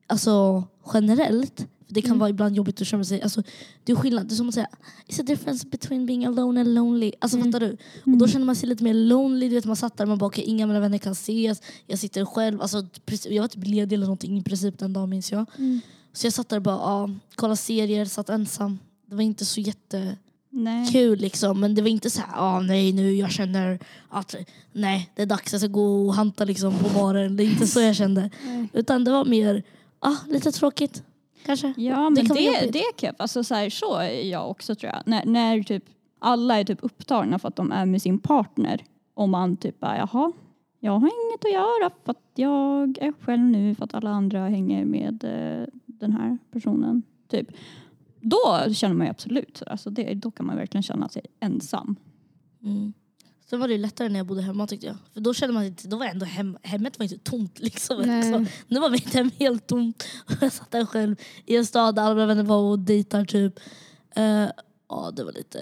[0.06, 0.64] Alltså
[0.94, 1.66] generellt.
[1.88, 2.18] Det kan Mm.
[2.18, 3.22] vara ibland jobbigt att känna sig...
[3.22, 3.42] Alltså,
[3.84, 4.28] det är skillnad.
[4.28, 4.68] Det är som att säga,
[5.06, 7.12] it's a difference between being alone and lonely.
[7.20, 7.52] Alltså Mm.
[7.52, 7.76] fattar du?
[8.12, 9.48] Och då känner man sig lite mer lonely.
[9.48, 11.62] Du vet, man satt där och man bara, okej, inga mina vänner kan ses.
[11.86, 12.62] Jag sitter själv.
[12.62, 12.86] Alltså,
[13.28, 15.46] jag var typ ledig eller någonting i princip den dagen minns jag.
[15.58, 15.80] Mm.
[16.12, 18.78] Så jag satt där och bara, ja, kollade serier, satt ensam.
[19.06, 20.16] Det var inte så jätte
[20.50, 20.88] Nej.
[20.92, 21.60] kul liksom.
[21.60, 24.34] Men det var inte så här, ah, nej nu jag känner att
[24.72, 27.36] nej det är dags att jag ska gå och hanta liksom på baren.
[27.36, 28.30] Det är inte så jag kände.
[28.44, 28.68] Nej.
[28.72, 29.62] Utan det var mer,
[29.98, 31.02] ah, lite tråkigt
[31.46, 31.74] kanske.
[31.76, 32.76] Ja Det men det, det, jobbigt.
[32.76, 33.14] är kul.
[33.18, 35.02] Alltså, så, här, så är jag också tror jag.
[35.06, 35.84] När, när typ
[36.18, 39.96] alla är typ upptagna för att de är med sin partner och man typ bara
[39.96, 40.32] jaha,
[40.80, 40.98] jag har
[41.28, 45.24] inget att göra för att jag är själv nu för att alla andra hänger med
[45.24, 47.02] eh, den här personen.
[47.28, 47.48] Typ.
[48.20, 51.96] Då känner man ju absolut, alltså det, då kan man verkligen känna sig ensam.
[52.62, 52.92] Mm.
[53.50, 54.96] Sen var det lättare när jag bodde hemma tyckte jag.
[55.14, 57.96] För då kände man inte, då var ändå hem, hemmet var inte tomt liksom.
[58.04, 60.04] Så, nu var mitt hem helt tomt.
[60.40, 63.60] Jag satt där själv i en stad där alla mina vänner var och dejtar typ.
[64.14, 64.46] Eh,
[64.88, 65.58] ja det var lite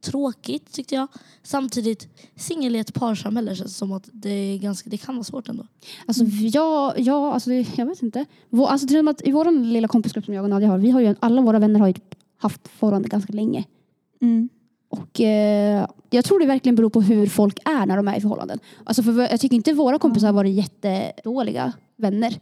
[0.00, 1.08] tråkigt tyckte jag.
[1.42, 5.48] Samtidigt, singel i ett parsamhälle känns som att det, är ganska, det kan vara svårt
[5.48, 5.66] ändå.
[6.06, 8.24] Alltså, jag, jag, alltså, jag vet inte.
[8.48, 10.90] Vår, alltså, till och att I vår lilla kompisgrupp som jag och Nadja har, vi
[10.90, 11.94] har ju, alla våra vänner har ju
[12.38, 13.64] haft förhållande ganska länge.
[14.20, 14.48] Mm.
[14.98, 18.20] Och eh, jag tror det verkligen beror på hur folk är när de är i
[18.20, 18.58] förhållanden.
[18.84, 22.34] Alltså för jag tycker inte våra kompisar har varit jättedåliga vänner.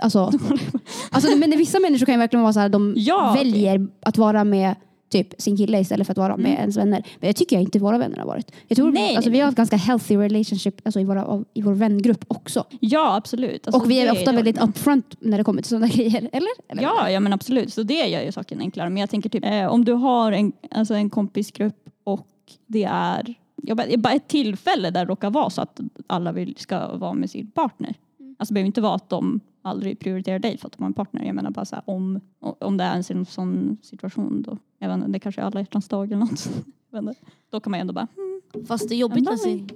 [0.00, 0.32] Alltså,
[1.10, 4.44] alltså, men vissa människor kan ju verkligen vara så här, de Ja, väljer att vara
[4.44, 4.74] med
[5.12, 6.60] typ sin kille istället för att vara med Mm.
[6.60, 7.06] ens vänner.
[7.20, 8.52] Men det tycker jag inte våra vänner har varit.
[8.68, 11.62] Jag tror, Nej, alltså, nej, vi har ett ganska healthy relationship alltså, i, våra, i
[11.62, 12.64] vår vängrupp också.
[12.80, 13.66] Ja absolut.
[13.66, 16.28] Alltså, och vi är ofta jag- väldigt upfront när det kommer till sådana grejer.
[16.32, 16.48] Eller?
[16.68, 16.82] eller?
[16.82, 17.72] Ja, ja men absolut.
[17.72, 18.90] Så det gör ju saken enklare.
[18.90, 22.28] Men jag tänker typ eh, om du har en, alltså en kompisgrupp och
[22.66, 26.56] det är jag bara, bara ett tillfälle där det råkar vara så att alla vill,
[26.56, 27.94] ska vara med sin partner.
[28.38, 30.92] Alltså det behöver inte vara att de aldrig prioriterar dig för att de har en
[30.92, 31.24] partner.
[31.24, 34.58] Jag menar bara så här, om, om det är en sån- situation då.
[34.78, 36.50] Jag vet inte, det kanske är alla hjärtans dag eller något.
[36.94, 37.14] Inte.
[37.50, 39.36] Då kan man ju ändå bara hmm, Fast det är jobbigt Ändå.
[39.36, 39.68] sin...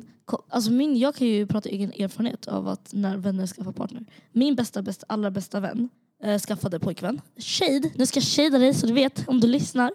[0.49, 4.05] Alltså min, jag kan ju prata egen erfarenhet av att när vänner skaffar partner.
[4.33, 5.89] Min bästa, bästa, allra bästa vän
[6.23, 7.21] eh, skaffade pojkvän.
[7.39, 9.93] Shade, nu ska jag shada dig så du vet om du lyssnar.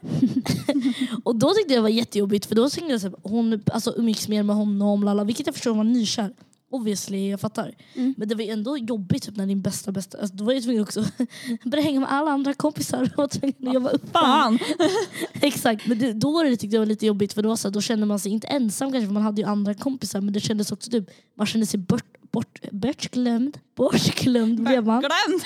[1.23, 4.27] och då tyckte jag det var jättejobbigt för då tänkte jag att hon alltså, umgicks
[4.27, 6.33] mer med honom, lala, vilket jag förstår var nykär.
[6.71, 7.73] Obviously, jag fattar.
[7.95, 8.13] Mm.
[8.17, 10.63] Men det var ju ändå jobbigt typ, när din bästa bästa, alltså, då var jag
[10.63, 11.05] tvungen också
[11.65, 14.11] börja hänga med alla andra kompisar och var tvungen att jobba upp.
[14.11, 14.59] Fan!
[15.33, 17.73] Exakt, men det, då var det, tyckte jag var lite jobbigt för då, så, här,
[17.73, 20.39] då kände man sig inte ensam kanske för man hade ju andra kompisar men det
[20.39, 23.57] kändes också typ, man kände sig bort, bort, bortglömd.
[23.75, 25.01] Bortglömd blev man.
[25.01, 25.43] Glömd!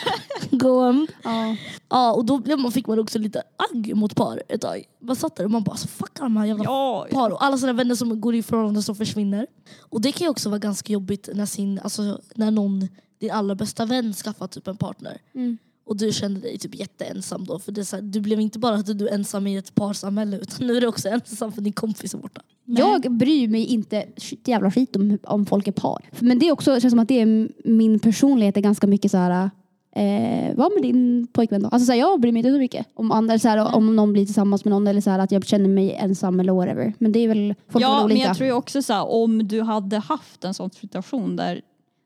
[0.61, 1.09] Glömd.
[1.23, 1.55] Ja.
[1.89, 4.83] Ja, och då blev man, fick man också lite agg mot par ett tag.
[4.99, 7.43] Man satt där och man bara alltså, fuck alla de här jävla Ja, par och
[7.43, 9.47] alla sina vänner som går i förhållanden som försvinner.
[9.79, 12.87] Och det kan ju också vara ganska jobbigt när, sin, alltså, när någon,
[13.19, 15.21] din allra bästa vän skaffar typ en partner.
[15.35, 15.57] Mm.
[15.85, 17.59] Och du kände dig typ jätteensam då.
[17.59, 19.75] För det är så här, du blev inte bara att du är ensam i ett
[19.75, 22.41] parsamhälle utan nu är du också ensam för din kompis är borta.
[22.65, 26.09] Jag bryr mig inte ett jävla skit om, om folk är par.
[26.19, 29.17] Men det är också, känns som att det är min personlighet är ganska mycket så
[29.17, 29.49] här.
[29.95, 31.69] Eh, vad med din pojkvän då?
[31.69, 34.13] Alltså så här, jag bryr mig inte så mycket om, andra, så här, om någon
[34.13, 36.93] blir tillsammans med någon eller så här, att jag känner mig ensam eller whatever.
[36.97, 38.27] Men det är väl folk är Ja, väl men olika.
[38.27, 41.61] jag tror ju också så här, om du hade haft en sån situation där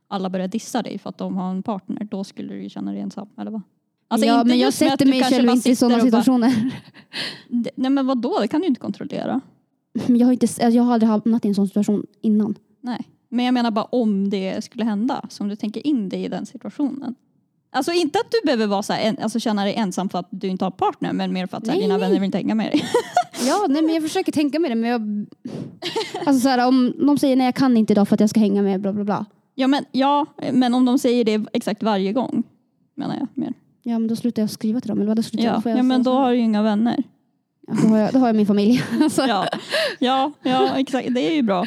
[0.10, 2.92] alla börjar dissa dig för att de har en partner, då skulle du ju känna
[2.92, 3.62] dig ensam, eller vad?
[4.08, 6.72] Alltså, ja, men jag sätter mig själv bara inte i sådana bara- situationer.
[7.50, 8.40] Det- Nej men vad då?
[8.42, 9.42] det kan du inte kontrollera.
[10.08, 12.56] Men jag har, inte, jag har aldrig hamnat i en sån situation innan.
[12.82, 13.00] Nej.
[13.30, 16.46] Men jag menar bara om det skulle hända, som du tänker in dig i den
[16.46, 17.16] situationen.
[17.72, 20.48] Alltså inte att du behöver vara så här, alltså känna dig ensam för att du
[20.48, 22.02] inte har partner, men mer för att så här, Nej, dina nej.
[22.02, 22.82] vänner vill inte hänga med dig.
[23.48, 24.76] Ja, nej, men jag försöker tänka med det.
[24.76, 25.26] Men jag,
[26.28, 28.40] alltså så här, om de säger nej jag kan inte idag för att jag ska
[28.40, 29.26] hänga med bla bla bla.
[29.60, 32.44] Ja men, ja, men om de säger det exakt varje gång,
[32.96, 33.28] menar jag.
[33.34, 33.54] Mer.
[33.84, 34.98] Ja men då slutar jag skriva till dem.
[34.98, 37.04] Eller vad, då slutar Ja, jag, ja men då har du ju inga vänner.
[37.68, 38.84] ja, då, har jag, då har jag min familj.
[39.04, 39.48] Alltså, Ja,
[40.00, 41.14] ja, ja exakt.
[41.14, 41.66] Det är ju bra.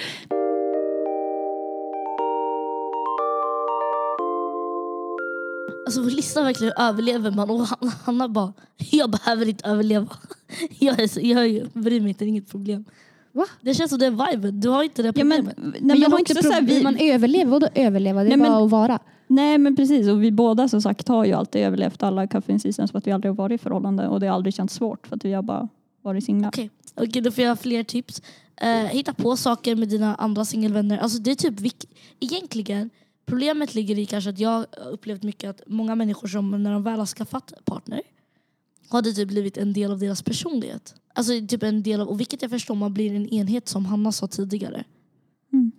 [5.86, 8.52] Alltså Lissa verkligen överlever man och Han- Hanna bara,
[8.90, 10.06] jag behöver inte överleva.
[10.78, 12.84] Jag, är så, jag bryr mig inte, det är inget problem.
[13.32, 13.46] Va?
[13.60, 15.72] Det känns som det är viben, du har inte det Ja, men, problemet.
[15.72, 16.66] nej, men jag har inte problem.
[16.66, 17.50] vi, Man överlever.
[17.50, 18.22] Vadå överleva?
[18.24, 18.98] Det är Nej, bara men- att vara.
[19.26, 22.90] Nej men precis och vi båda som sagt har ju alltid överlevt alla caffeine seasons
[22.90, 25.16] för att vi aldrig har varit i förhållande och det har aldrig känts svårt för
[25.16, 25.68] att vi har bara
[26.02, 26.48] varit singlar.
[26.48, 28.22] Okej, Okej, då får jag fler tips.
[28.56, 30.98] Eh, hitta på saker med dina andra singelvänner.
[30.98, 31.86] Alltså det är typ vik-
[32.20, 32.90] egentligen,
[33.26, 36.82] problemet ligger i kanske att jag har upplevt mycket att många människor som när de
[36.82, 38.02] väl har skaffat partner
[38.92, 40.94] har det typ blivit en del av deras personlighet.
[41.14, 44.12] Alltså typ en del av, och vilket jag förstår, man blir en enhet som Hanna
[44.12, 44.84] sa tidigare.
[45.52, 45.72] Mm.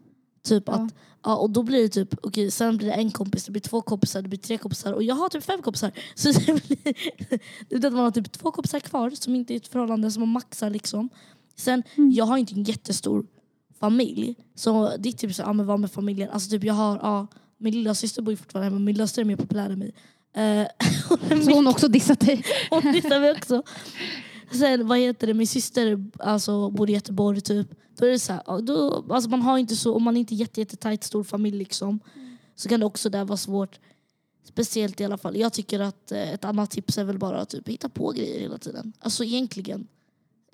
[0.44, 0.74] Typ Ja.
[0.74, 3.62] att, ja, och då blir det typ, okej sen blir det en kompis, det blir
[3.62, 5.92] två kompisar, det blir tre kompisar och jag har typ fem kompisar.
[6.16, 6.54] Så det
[7.70, 10.30] blir, att man har typ två kompisar kvar som inte är ett förhållande som man
[10.30, 11.10] maxar liksom.
[11.56, 12.12] Sen, Mm.
[12.12, 13.26] jag har inte en jättestor
[13.80, 14.36] familj.
[14.56, 16.30] Så det är typ så, ja men vad med familjen?
[16.30, 19.22] Alltså typ jag har, ja, min lilla syster bor ju fortfarande hemma, min lilla syster
[19.22, 19.94] är mer populär än mig.
[20.34, 20.68] Eh,
[21.46, 22.46] Så hon också dissat dig.
[22.70, 23.64] hon dissar mig också.
[24.52, 27.68] Sen vad heter det, min syster alltså, bor i Göteborg typ.
[27.98, 30.36] Då är det så här, då, alltså man har inte så, om man inte är
[30.36, 32.00] jätte, jätte tajt stor familj liksom,
[32.56, 33.80] så kan det också där vara svårt.
[34.44, 35.38] Speciellt i alla fall.
[35.38, 38.40] Jag tycker att eh, ett annat tips är väl bara att typ, hitta på grejer
[38.40, 38.94] hela tiden.
[39.00, 39.88] Alltså egentligen.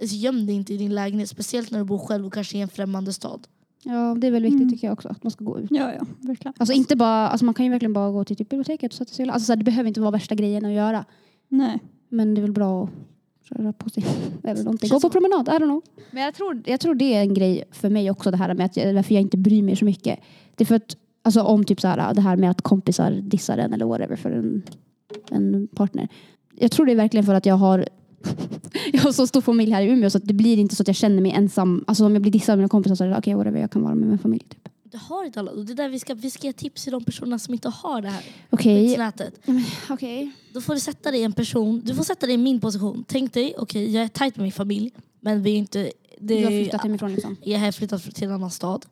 [0.02, 1.30] Alltså, göm dig inte i din lägenhet.
[1.30, 3.48] Speciellt när du bor själv och kanske i en främmande stad.
[3.84, 4.70] Ja, det är väl viktigt Mm.
[4.70, 5.08] tycker jag också.
[5.10, 5.68] Att man ska gå ut.
[5.72, 6.54] Ja, ja, verkligen.
[6.58, 9.14] Alltså inte bara, alltså man kan ju verkligen bara gå till typ biblioteket och sätta
[9.14, 11.06] sig alltså så här, Det behöver inte vara värsta grejen att göra.
[11.48, 11.80] Nej.
[12.10, 14.04] Men det är väl bra att röra på sig.
[14.44, 14.90] Eller någonting.
[14.90, 15.82] Gå på promenad, I don't know.
[16.12, 18.66] Men jag tror, jag tror det är en grej för mig också det här med
[18.66, 20.20] att jag, varför jag inte bryr mig så mycket.
[20.56, 23.58] Det är för att, alltså om typ så här, det här med att kompisar dissar
[23.58, 24.64] en eller whatever för en,
[25.32, 26.08] en partner.
[26.56, 27.86] Jag tror det är verkligen för att jag har
[28.94, 30.88] jag har så stor familj här i Umeå så att det blir inte så att
[30.88, 31.84] jag känner mig ensam.
[31.88, 33.82] Alltså om jag blir dissad av mina kompisar så är det okej whatever, jag kan
[33.82, 34.44] vara med min familj.
[34.50, 34.70] Typ.
[34.84, 35.54] Det har inte alla.
[35.54, 38.02] Det är där vi ska, vi ska ge tips till de personerna som inte har
[38.02, 38.88] det här Okej.
[38.88, 39.40] skyddsnätet.
[39.90, 40.32] Okej.
[40.54, 43.04] Då får du sätta dig i en person, du får sätta dig i min position.
[43.08, 45.92] Tänk dig, okej jag är tajt med min familj men vi är inte...
[46.22, 47.36] Det, Du har flyttat hemifrån liksom.
[47.44, 48.86] Jag har flyttat till en annan stad.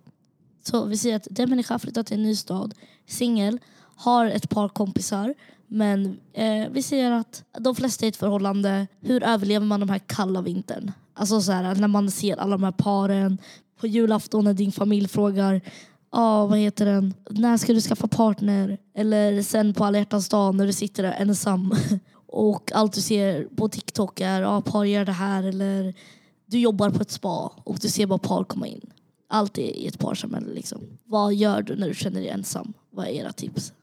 [0.63, 2.73] Så vi säger att den människa har flyttat till en ny stad,
[3.07, 3.59] singel,
[3.95, 5.33] har ett par kompisar
[5.67, 8.87] men eh, vi ser att de flesta är i ett förhållande.
[9.01, 10.91] Hur överlever man de här kalla vintern?
[11.13, 13.37] Alltså så här, när man ser alla de här paren
[13.79, 15.61] på julafton när din familj frågar
[16.11, 17.13] Ja, vad heter den?
[17.29, 18.77] När ska du skaffa partner?
[18.95, 21.73] Eller sen på alla hjärtans dag när du sitter där ensam
[22.27, 25.93] och allt du ser på TikTok är ja, par gör det här eller
[26.45, 28.81] du jobbar på ett spa och du ser bara par komma in.
[29.29, 30.81] Allt är i ett parsamhälle liksom.
[31.03, 32.73] Vad gör du när du känner dig ensam?
[32.89, 33.73] Vad är era tips?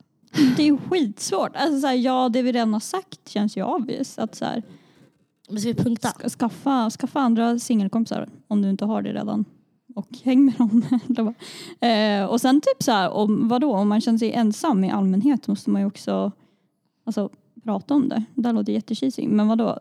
[0.56, 1.56] Det är ju skitsvårt.
[1.56, 4.18] Alltså, så här, ja, det vi redan har sagt känns ju obvious.
[4.18, 4.62] Att så här,
[5.48, 6.08] Men ska vi punkta?
[6.08, 9.44] ska, skaffa, skaffa andra singelkompisar om du inte har det redan.
[9.94, 10.82] Och häng med dem.
[11.08, 11.34] Eller vad.
[12.20, 15.48] eh, och sen typ så här, om, vadå, om man känner sig ensam i allmänhet
[15.48, 16.32] måste man ju också
[17.04, 17.30] alltså,
[17.64, 18.24] prata om det.
[18.34, 19.78] Det här låter jättecheesy, men vadå?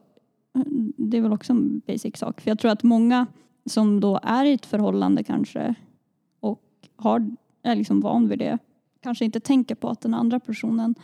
[0.97, 2.41] Det är väl också en basic sak.
[2.41, 3.27] För jag tror att många
[3.65, 5.75] som då är i ett förhållande kanske
[6.39, 6.61] och
[6.95, 7.31] har,
[7.63, 8.57] är liksom van vid det
[9.03, 10.95] kanske inte tänker på att den andra personen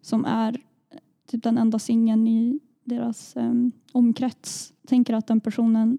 [0.00, 0.98] som är eh,
[1.30, 5.98] typ den enda singeln i deras um, omkrets tänker att den personen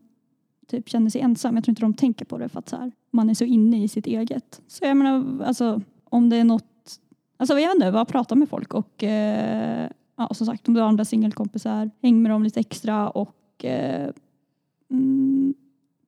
[0.68, 1.56] typ känner sig ensam.
[1.56, 3.84] Jag tror inte de tänker på det för att så här, man är så inne
[3.84, 4.62] i sitt eget.
[4.68, 7.00] Så jag menar, alltså om det är något,
[7.38, 10.80] alltså jag vet inte, bara prata med folk och eh, ja, som sagt om du
[10.80, 14.10] har andra singelkompisar, häng med dem lite extra och eh,
[14.91, 15.54] mm,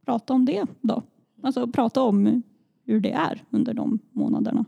[0.05, 1.03] prata om det då.
[1.41, 2.41] Alltså prata om
[2.85, 4.65] hur det är under de månaderna.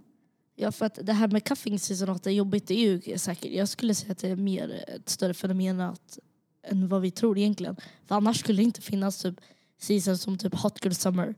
[0.62, 3.17] Ja, för att det här med cuffing season att det är jobbigt, det är ju
[3.17, 6.19] säkert, jag skulle säga att det är mer ett större fenomen att,
[6.67, 7.76] än vad vi tror egentligen.
[8.06, 9.41] För annars skulle det inte finnas typ
[9.80, 11.36] season som typ Hot Girl Summer.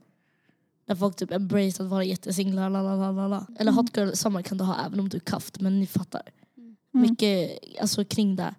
[0.85, 2.69] Där folk typ embrace att vara jättesinglar.
[2.69, 3.47] Lalalala.
[3.59, 6.21] Eller Hot Girl Summer kan du ha även om du är kaft, men ni fattar.
[6.57, 6.75] Mm.
[6.91, 8.55] Mycket alltså, kring det.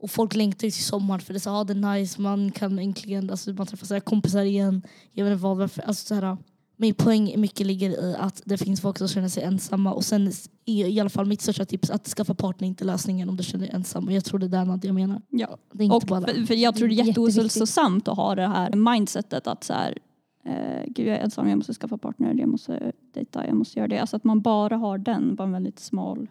[0.00, 2.78] Och folk längtar till sommaren för det är så, ah, det är nice, man kan
[2.78, 4.82] äntligen alltså, man träffar här, kompisar igen.
[5.12, 6.36] Jag vet inte vad, varför, alltså, så här,
[6.82, 10.32] min poäng mycket ligger i att det finns folk som känner sig ensamma och sen
[10.66, 13.66] är i alla fall mitt största tips att skaffa partner inte lösningen om du känner
[13.66, 14.06] dig ensam.
[14.06, 15.22] Och jag tror det är det Nadja jag menar.
[15.28, 15.56] Ja.
[15.72, 19.46] Det är Och för, för jag tror det är jättehälsosamt att ha det här mindsetet
[19.46, 19.98] att så här,
[20.44, 23.88] eh, gud jag är ensam, jag måste skaffa partner, jag måste dejta, jag måste göra
[23.88, 23.98] det.
[23.98, 26.28] Alltså att man bara har den, bara en väldigt smal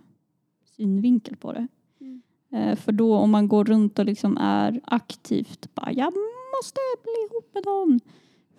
[0.78, 1.68] synvinkel på det.
[2.02, 2.22] Mm.
[2.54, 6.14] Eh, för då om man går runt och liksom är aktivt bara jag
[6.58, 8.00] måste bli ihop med någon.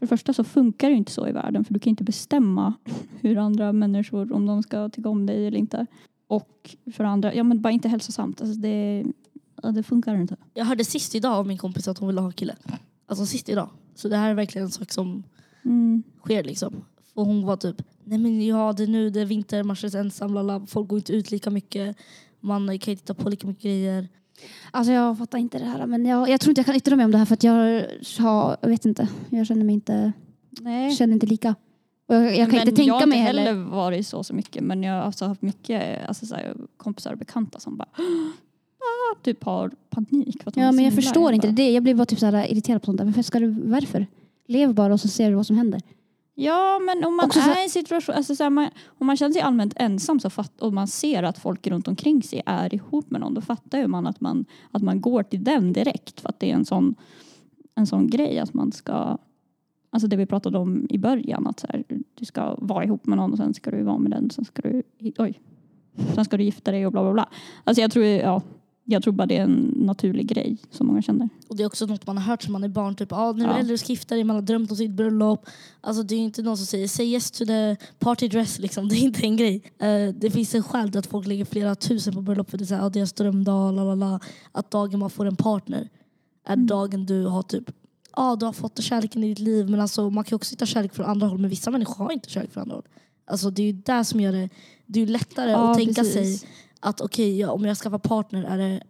[0.03, 2.73] För det första så funkar det inte så i världen för du kan inte bestämma
[3.21, 5.87] hur andra människor, om de ska tycka om dig eller inte.
[6.27, 8.41] Och för andra, ja men bara inte hälsosamt.
[8.41, 9.05] Alltså det,
[9.63, 10.37] ja, det funkar inte.
[10.55, 12.57] Jag hörde sist idag av min kompis att hon ville ha kille.
[13.07, 13.69] Alltså sist idag.
[13.95, 15.23] Så det här är verkligen en sak som
[15.65, 16.03] Mm.
[16.21, 16.85] sker liksom.
[17.15, 19.91] Och hon var typ, nej men ja det är nu, det är vinter, man känner
[19.91, 20.67] sig ensam, lala.
[20.67, 21.97] folk går inte ut lika mycket.
[22.41, 24.09] Man kan inte titta på lika mycket grejer.
[24.71, 25.87] Alltså jag fattar inte det här.
[25.87, 27.53] Men jag, jag tror inte jag kan yttra mig om det här för att jag
[28.19, 29.09] har, jag vet inte.
[29.31, 30.13] Jag känner mig inte,
[30.61, 30.91] Nej.
[30.97, 31.55] känner inte lika.
[32.07, 33.43] Och jag, jag kan men inte jag har tänka mig inte heller.
[33.43, 37.13] heller varit så, så mycket men jag har alltså haft mycket alltså, så här, kompisar
[37.13, 37.89] och bekanta som bara
[38.79, 40.37] ah, typ har panik.
[40.55, 41.71] Ja men jag förstår inte det.
[41.71, 43.05] Jag blir bara typ så här irriterad på sånt där.
[43.05, 44.07] Varför ska du, varför?
[44.47, 45.83] Lev bara och så ser du vad som händer.
[46.45, 49.07] Ja men om man Också så- är i en situation, alltså, så här, man, om
[49.07, 52.43] man känner sig allmänt ensam så fatt, och man ser att folk runt omkring sig
[52.47, 55.73] är ihop med någon då fattar ju man att man, att man går till den
[55.73, 56.95] direkt för att det är en sån,
[57.75, 59.19] en sån grej att man ska
[59.95, 63.19] Alltså det vi pratade om i början att så här, du ska vara ihop med
[63.19, 64.83] någon och sen ska du vara med den sen ska du,
[65.19, 65.41] oj,
[66.15, 67.29] sen ska du gifta dig och bla bla bla.
[67.65, 68.43] Alltså jag tror, ja,
[68.93, 71.29] jag tror bara det är en naturlig grej som många känner.
[71.49, 72.95] Och det är också något man har hört som man är barn.
[72.95, 73.59] Typ, ah, du är Ja.
[73.59, 75.47] äldre ska gifta dig, man har drömt om sitt bröllop.
[75.81, 78.59] Alltså, det är inte någon som säger say yes to the party dress.
[78.59, 78.89] Liksom.
[78.93, 79.63] Det är inte en grej.
[79.79, 82.65] Eh, det finns en skäl till att folk lägger flera tusen på bröllop för det
[82.65, 83.73] är så här, ah, deras drömdag.
[83.75, 84.21] Lalala.
[84.53, 85.89] Att dagen man får en partner
[86.47, 86.67] är Mm.
[86.67, 87.65] dagen du har typ
[88.17, 90.95] Ja, du har fått kärleken i ditt liv men alltså, man kan också hitta kärlek
[90.95, 92.85] från andra håll men vissa människor har inte kärlek från andra håll.
[93.25, 94.49] Alltså, det är ju det som gör det,
[94.87, 96.41] det är lättare att tänka sig
[96.83, 98.83] att okej, ja, om jag skaffar partner är det,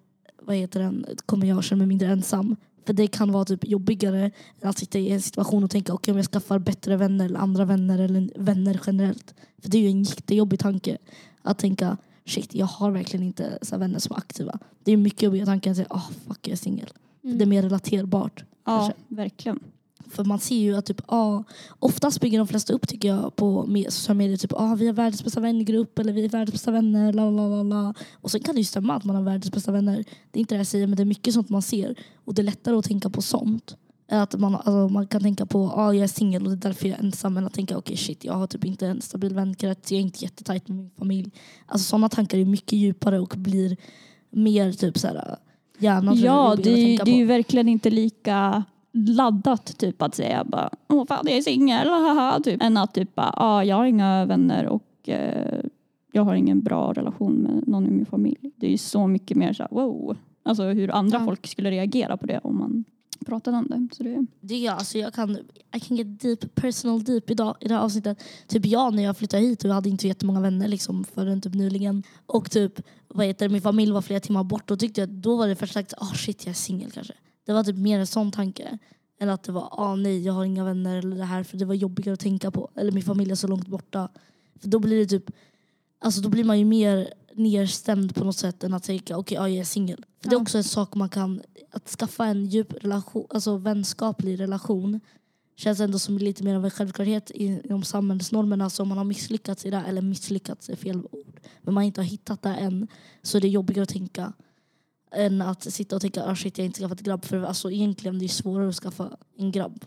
[0.42, 2.56] vad heter den, kommer jag känna mig mindre ensam.
[2.86, 6.12] För det kan vara typ jobbigare än att sitta i en situation och tänka okej
[6.12, 9.34] om jag skaffar bättre vänner eller andra vänner eller vänner generellt.
[9.62, 10.98] För det är ju en jättejobbig tanke
[11.42, 14.58] att tänka shit jag har verkligen inte så vänner som är aktiva.
[14.84, 16.88] Det är mycket jobbigare tanke än att säga ah fuck jag är singel.
[17.24, 17.38] Mm.
[17.38, 18.44] Det är mer relaterbart.
[18.64, 18.94] Ja, kanske.
[19.08, 19.60] verkligen.
[20.10, 21.42] För man ser ju att typ, ah,
[21.78, 24.92] oftast bygger de flesta upp tycker jag på med- sociala medier typ ah, vi har
[24.94, 27.12] världens bästa vängrupp eller vi är världens bästa vänner.
[27.12, 27.94] La, la, la, la.
[28.12, 30.04] Och sen kan det ju stämma att man har världens bästa vänner.
[30.30, 31.94] Det är inte det jag säger men det är mycket sånt man ser.
[32.24, 33.76] Och det är lättare att tänka på sånt.
[34.10, 36.88] Att man, alltså, man kan tänka på ah, jag är singel och det är därför
[36.88, 37.34] jag är ensam.
[37.34, 39.92] Men att tänka okej shit jag har typ inte en stabil vänkrets.
[39.92, 41.30] Jag är inte jättetajt med min familj.
[41.66, 43.76] Alltså sådana tankar är mycket djupare och blir
[44.30, 45.36] mer typ såhär
[45.78, 46.62] hjärnan Ja, det,
[47.04, 51.42] det är ju verkligen inte lika laddat typ att säga bara åh fan jag är
[51.42, 52.62] singel, haha", typ.
[52.62, 55.60] än att typ bara ah, jag har inga vänner och eh,
[56.12, 58.50] jag har ingen bra relation med någon i min familj.
[58.56, 60.16] Det är ju så mycket mer så här, wow.
[60.42, 61.24] Alltså hur andra Ja.
[61.24, 62.84] folk skulle reagera på det om man
[63.26, 63.88] pratade om det.
[63.96, 65.36] Så det Det är, alltså jag kan,
[65.74, 68.22] I can get deep, personal deep idag i det här avsnittet.
[68.46, 71.54] Typ jag när jag flyttade hit och jag hade inte jättemånga vänner liksom förrän typ
[71.54, 72.02] nyligen.
[72.26, 75.36] Och typ, vad heter det, min familj var flera timmar bort och tyckte jag, då
[75.36, 77.14] var det först sagt, ah shit jag är singel kanske.
[77.44, 78.78] Det var typ mer en sån tanke.
[79.18, 81.64] Än att det var, ah nej jag har inga vänner eller det här för det
[81.64, 82.70] var jobbigare att tänka på.
[82.76, 84.08] Eller min familj är så långt borta.
[84.60, 85.30] För då blir det typ,
[85.98, 89.48] alltså då blir man ju mer nerstämd på något sätt än att tänka okej ja,
[89.48, 90.04] jag är singel.
[90.22, 90.42] För det är Ja.
[90.42, 95.00] också en sak man kan, att skaffa en djup relation, alltså vänskaplig relation
[95.56, 98.70] känns ändå som lite mer av en självklarhet inom samhällsnormerna.
[98.70, 102.00] Så om man har misslyckats i det, eller misslyckats är fel ord, men man inte
[102.00, 102.88] har hittat det än
[103.22, 104.32] så är det jobbigare att tänka
[105.14, 107.24] än att sitta och tänka ah, shit jag har inte skaffat grabb.
[107.24, 109.84] För alltså, egentligen det är svårare att skaffa en grabb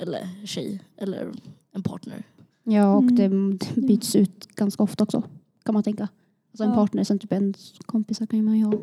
[0.00, 1.32] eller tjej eller
[1.72, 2.22] en partner.
[2.64, 3.58] Ja, och Mm.
[3.74, 5.22] det byts ut ganska ofta också.
[5.64, 6.08] Kan man tänka.
[6.52, 6.74] Alltså en Ja.
[6.76, 7.54] partner, sen typ en
[7.86, 8.74] kompisar kan man ju ha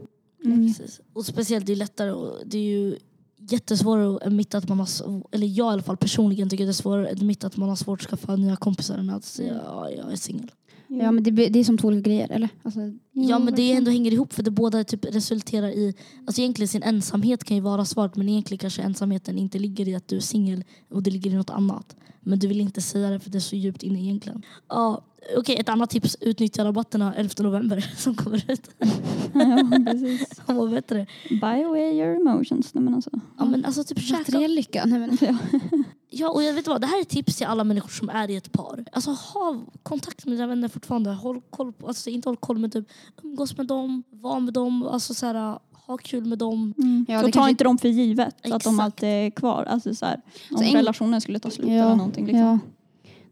[0.43, 0.73] länge.
[0.73, 1.01] Precis.
[1.13, 2.97] Och speciellt det är lättare och det är ju
[3.37, 4.87] jättesvårare att admitta att man har,
[5.31, 7.75] eller jag i alla fall personligen tycker det är svårare att admitta att man har
[7.75, 10.51] svårt att skaffa nya kompisar än att säga ja, jag är singel.
[10.89, 12.49] Ja men det, det är som två olika grejer eller?
[12.63, 12.79] Alltså,
[13.11, 15.93] Ja men det ändå hänger ihop för det båda typ resulterar i,
[16.27, 19.95] alltså egentligen sin ensamhet kan ju vara svaret men egentligen kanske ensamheten inte ligger i
[19.95, 21.95] att du är singel och det ligger i något annat.
[22.21, 24.45] Men du vill inte säga det för det är så djupt inne egentligen.
[24.69, 25.05] Ja,
[25.37, 26.17] Okej, ett annat tips.
[26.21, 28.69] Utnyttja rabatterna 11 november som kommer ut.
[29.33, 30.29] ja, precis.
[30.45, 31.05] Vad bättre.
[31.29, 32.73] Buy away your emotions.
[32.73, 33.09] Nej, men alltså.
[33.37, 34.83] Ja men alltså typ käka lycka.
[34.85, 35.37] Nej, men, Ja.
[36.11, 38.35] Ja, och jag vet vad, det här är tips till alla människor som är i
[38.35, 38.85] ett par.
[38.91, 41.09] Alltså ha kontakt med dina vänner fortfarande.
[41.13, 42.85] Håll koll på, alltså inte håll koll men typ
[43.23, 46.73] umgås med dem, var med dem, alltså så här, ha kul med dem.
[46.77, 47.05] Mm.
[47.09, 48.29] Ja, så det ta kanske- inte dem för givet.
[48.33, 48.63] Så att Exakt.
[48.65, 49.63] de alltid är kvar.
[49.63, 52.25] Alltså, så här, om Så en- relationen skulle ta slut Ja, eller någonting.
[52.25, 52.39] Liksom.
[52.41, 52.59] ja.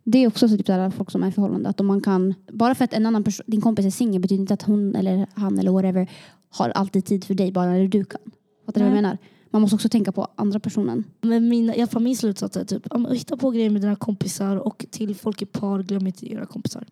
[0.09, 1.69] Det är också så typ där folk som är i förhållande.
[1.69, 4.41] Att om man kan, bara för att en annan person, din kompis är singel betyder
[4.41, 6.09] inte att hon eller han eller whatever
[6.49, 8.21] har alltid tid för dig bara när du kan.
[8.65, 9.01] Fattar du vad jag Nej.
[9.01, 9.17] menar?
[9.49, 11.03] Man måste också tänka på andra personen.
[11.21, 14.55] Men min, i alla fall min slutsats är typ, hitta på grejer med dina kompisar
[14.55, 16.87] och till folk i par, glöm inte era kompisar.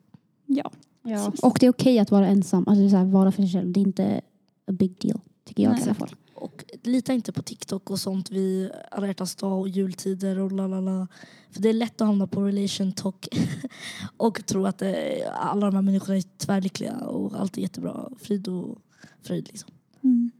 [0.45, 0.71] Ja.
[1.03, 1.31] Ja.
[1.41, 2.63] Och det är okej att vara ensam.
[2.67, 3.71] Alltså det är så här, vara för sig själv.
[3.71, 4.21] Det är inte
[4.67, 5.19] a big deal.
[5.43, 5.81] Tycker jag Nej.
[5.81, 6.09] i alla fall.
[6.85, 11.07] Lita inte på TikTok och sånt vid alla dag och jultider och lalala.
[11.51, 13.27] För det är lätt att hamna på relation talk
[14.17, 14.91] och tro att eh,
[15.33, 18.09] alla de här människorna är tvärlyckliga och allt är jättebra.
[18.19, 18.77] Frid och
[19.21, 19.69] fröjd liksom.
[20.03, 20.31] Mm.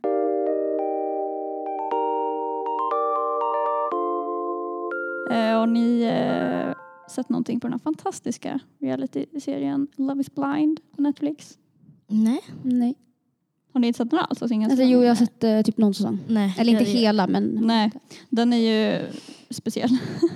[5.31, 6.73] Eh, har ni eh,
[7.09, 11.57] sett någonting på den här fantastiska reality-serien Love is blind på Netflix?
[12.07, 12.41] Nej.
[12.63, 12.95] Nej.
[13.75, 14.41] Har ni inte sett den alls?
[14.41, 16.19] Alltså, ingen Alltså, jo, jag har sett eh, typ någon säsong.
[16.27, 16.55] Nej.
[16.57, 17.59] Eller inte jag- jag- hela men.
[17.63, 17.91] Nej,
[18.29, 19.07] den är ju
[19.49, 19.89] speciell.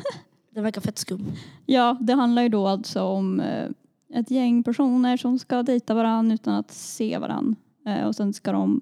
[0.54, 1.26] Den verkar fett skum.
[1.66, 3.70] Ja, det handlar ju då alltså om eh,
[4.14, 7.56] ett gäng personer som ska dejta varandra utan att se varandra.
[7.86, 8.82] Eh, och sen ska de,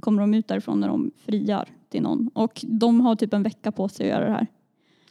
[0.00, 2.30] kommer de ut därifrån när de friar till någon.
[2.34, 4.46] Och de har typ en vecka på sig att göra det här.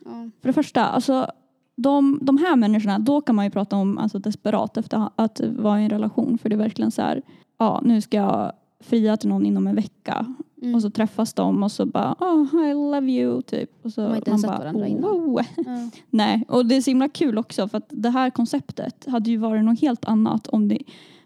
[0.05, 0.29] Ja.
[0.41, 1.27] För det första, alltså,
[1.75, 5.81] de, de här människorna, då kan man ju prata om alltså, desperat efter att vara
[5.81, 6.37] i en relation.
[6.37, 7.21] För det är verkligen så här,
[7.57, 10.35] ja nu ska jag fria till någon inom en vecka.
[10.61, 10.75] Mm.
[10.75, 13.71] Och så träffas de och så bara, oh I love you typ.
[13.85, 15.01] Och så De har inte ens sett varandra innan.
[15.01, 15.41] wow.
[15.57, 15.89] Ja.
[16.09, 19.37] Nej, och det är så himla kul också för att det här konceptet hade ju
[19.37, 20.79] varit något helt annat om det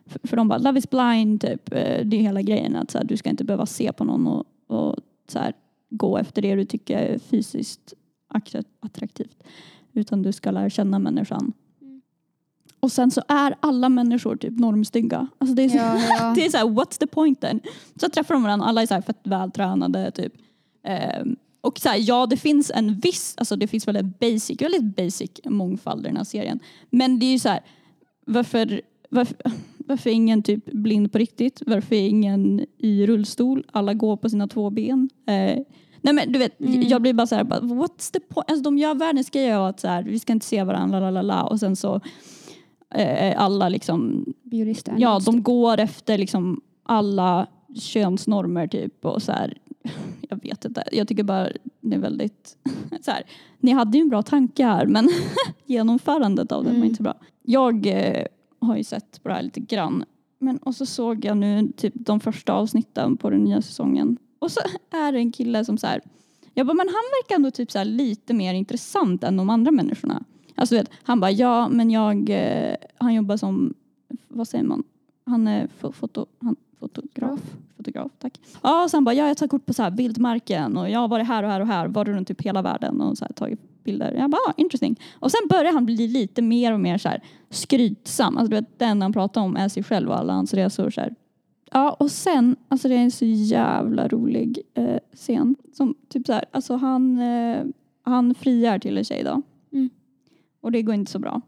[0.06, 1.74] för, för de bara, love is blind typ.
[1.74, 4.28] Eh, Det är hela grejen att så här, du ska inte behöva se på någon
[4.28, 4.96] och, och
[5.28, 5.54] så här,
[5.90, 7.94] gå efter det du tycker är fysiskt
[8.34, 9.44] attra- attraktivt.
[9.94, 11.54] Utan du ska lära känna människan.
[12.84, 12.86] Mm.
[12.86, 15.28] Och sen så är alla människor typ normstygga.
[15.38, 16.34] Alltså det är så, Ja, ja.
[16.36, 17.62] det är så här, what's the point then?
[17.96, 20.34] Så träffar de varandra, alla är så här fett vältränade typ.
[20.84, 24.96] Ehm, och så här, ja det finns en viss, alltså det finns väldigt basic, väldigt
[24.96, 26.60] basic mångfald i den här serien.
[26.90, 27.62] Men det är ju så här,
[28.26, 29.38] varför, varför,
[29.78, 31.62] varför är ingen typ blind på riktigt?
[31.66, 33.66] Varför är ingen i rullstol?
[33.72, 35.10] Alla går på sina två ben.
[35.28, 35.58] Eh,
[36.02, 38.52] nej men du vet, jag blir bara så här, bara, what's the point?
[38.52, 41.12] Alltså de gör världens grej av att så här, vi ska inte se varandra, la
[41.12, 42.02] la la och sen så
[42.94, 49.58] eh, alla liksom är Ja, de går efter liksom alla könsnormer typ och så här.
[50.30, 50.84] Jag vet inte.
[50.92, 51.50] Jag tycker bara
[51.82, 52.58] det är väldigt
[53.02, 53.24] så här.
[53.60, 55.10] Ni hade ju en bra tanke här men
[55.66, 56.84] genomförandet av den var Mm.
[56.88, 57.14] inte så bra.
[57.42, 58.26] Jag eh,
[58.60, 60.04] har ju sett på det här lite grann.
[60.40, 64.18] Men och så såg jag nu typ de första avsnitten på den nya säsongen.
[64.40, 64.60] Och så
[64.92, 66.02] är det en kille som så här.
[66.54, 70.24] Jag bara, men han verkar ändå typ så lite mer intressant än de andra människorna.
[70.56, 73.74] Alltså vet, han bara, ja men jag, eh, han jobbar som,
[74.28, 74.84] vad säger man?
[75.26, 77.40] Han är fo- foto, han, fotograf.
[77.78, 78.40] Fotograf, tack.
[78.62, 81.08] Ja, och sen bara, ja jag tar kort på så här bildmarken och jag har
[81.08, 83.84] varit här och här och här, varit runt typ hela världen och så här, tagit
[83.84, 84.14] bilder.
[84.14, 85.00] Jag bara, ah, interesting.
[85.20, 88.38] Och sen börjar han bli lite mer och mer så här skrytsam.
[88.38, 90.90] Alltså du vet, den han pratar om är sig själv och alla hans resor.
[90.90, 91.16] Så här.
[91.72, 95.56] Ja, och sen, alltså det är en så jävla rolig eh, scen.
[95.74, 97.64] Som typ så här, alltså han, eh,
[98.04, 99.42] han friar till en tjej då.
[100.64, 100.68] Mm.
[100.68, 101.42] Och det går inte så bra.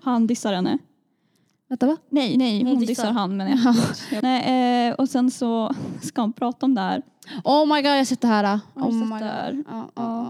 [0.00, 0.78] Han dissar henne.
[1.68, 1.96] Vänta va?
[2.08, 2.88] Nej, nej, hon, Hon dissar.
[3.04, 3.12] dissar.
[3.12, 4.22] han men jag.
[4.22, 7.02] nej, eh, Och sen så ska han prata om det här.
[7.44, 8.44] Oh my god, jag har sett det här.
[8.44, 9.64] Har du oh sett my det
[9.94, 10.26] god.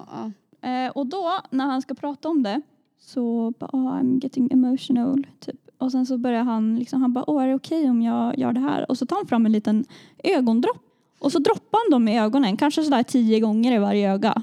[0.60, 0.86] här?
[0.86, 2.60] Eh, och då när han ska prata om det
[3.00, 5.26] så bara, oh, I'm getting emotional.
[5.40, 5.60] Typ.
[5.78, 8.52] Och sen så börjar han, liksom, han bara, åh är det okej om jag gör
[8.52, 8.90] det här?
[8.90, 9.84] Och så tar han fram en liten
[10.24, 10.80] ögondropp.
[11.18, 14.42] Och så droppar han dem i ögonen, kanske sådär tio gånger i varje öga.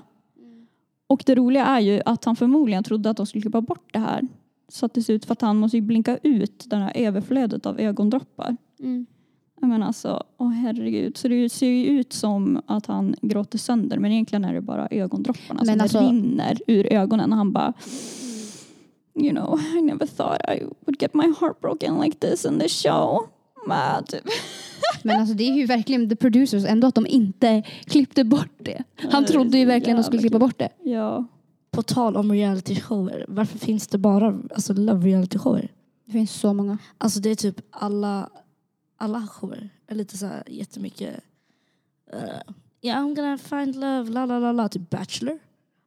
[1.12, 3.99] Och det roliga är ju att han förmodligen trodde att de skulle klippa bort det
[3.99, 4.28] här.
[4.68, 7.66] Så att det ser ut för att han måste ju blinka ut det här överflödet
[7.66, 8.57] av ögondroppar.
[8.80, 9.05] Mm.
[9.62, 11.18] Jag menar alltså, åh herregud.
[11.18, 14.88] Så det ser ju ut som att han gråter sönder men egentligen är det bara
[14.91, 17.74] ögondropparna Men som alltså- rinner ur ögonen och han bara
[19.16, 22.84] You know, I never thought I would get my heart broken like this in this
[22.84, 23.28] show.
[23.68, 24.24] Men, typ.
[25.03, 28.84] Men alltså det är ju verkligen the producers ändå att de inte klippte bort det.
[29.12, 30.70] Han trodde ju verkligen att de skulle klippa bort det.
[30.84, 31.26] Ja.
[31.72, 35.68] På tal om reality-shower, varför finns det bara alltså, love reality-shower?
[36.05, 36.78] Det finns så många.
[36.97, 38.30] Alltså det är typ alla,
[38.97, 41.16] alla shower är lite så här jättemycket
[42.14, 45.39] uh, Yeah I'm gonna find love, la la la la, typ Bachelor.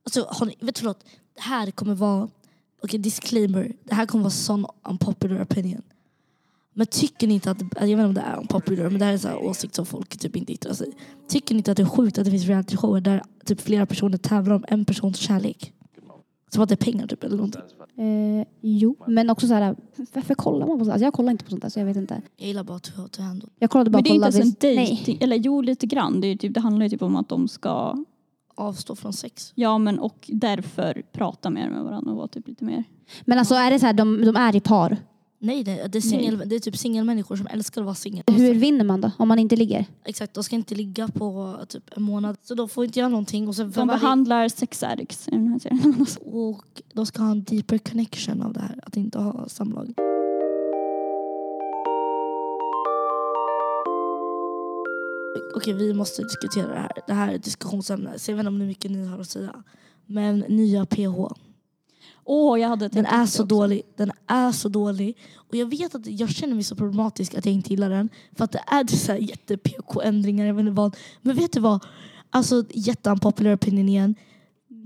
[0.04, 1.04] Alltså har ni, vet du förlåt,
[1.34, 2.28] det här kommer vara,
[2.82, 5.82] okej disclaimer, det här kommer vara sån unpopular opinion.
[6.74, 9.12] Men tycker ni inte att, jag vet inte om det är unpopular men det här
[9.12, 10.92] är så här åsikt som folk typ inte yttrar sig.
[11.28, 14.18] Tycker ni inte att det är sjukt att det finns reality-shower där typ flera personer
[14.18, 15.72] tävlar om en persons kärlek?
[16.50, 17.62] Som att det är pengar typ eller någonting.
[17.96, 19.76] Eh, jo, men också så här,
[20.12, 20.92] varför kollar man på sånt?
[20.92, 22.22] Alltså jag kollar inte på sånt där så jag vet inte.
[22.36, 23.48] Jag gillar bara to, to handle.
[23.58, 25.02] Jag kollade bara Men det är på inte ens en dejt.
[25.06, 25.18] Nej.
[25.20, 26.20] Eller jo, lite grann.
[26.20, 28.04] Det, är typ, det handlar ju typ om att de ska,
[28.54, 29.52] Avstå från sex.
[29.54, 32.84] ja men och därför prata mer med varandra och vara typ lite mer.
[33.24, 34.96] Men alltså är det så här, de, de är i par.
[35.44, 38.24] Nej, det, det, är singel, det är typ singelmänniskor som älskar att vara singel.
[38.26, 39.10] Hur vinner man då?
[39.18, 39.86] Om man inte ligger?
[40.04, 42.36] Exakt, de ska inte ligga på typ en månad.
[42.42, 43.48] Så de får inte göra någonting.
[43.48, 46.06] Och, sen De behandlar sex addicts i den här serien.
[46.24, 48.80] och de ska ha en deeper connection av det här.
[48.82, 49.94] Att inte ha samlag.
[55.56, 56.92] Okej, vi måste diskutera det här.
[57.06, 58.18] Det här är ett diskussionsämne.
[58.18, 59.62] Så jag vet inte hur mycket ni har att säga.
[60.06, 61.34] Men nya PH.
[62.24, 63.56] Åh, jag hade Den är så också.
[63.56, 63.82] dålig.
[63.96, 65.16] Den är så dålig.
[65.34, 68.08] Och jag vet att jag känner mig så problematisk att jag inte gillar den.
[68.36, 70.96] För att det är så här jätte-PK-ändringar, jag vet inte vad.
[71.22, 71.84] Men vet du vad?
[72.30, 74.14] Alltså jätteunpopular opinion igen.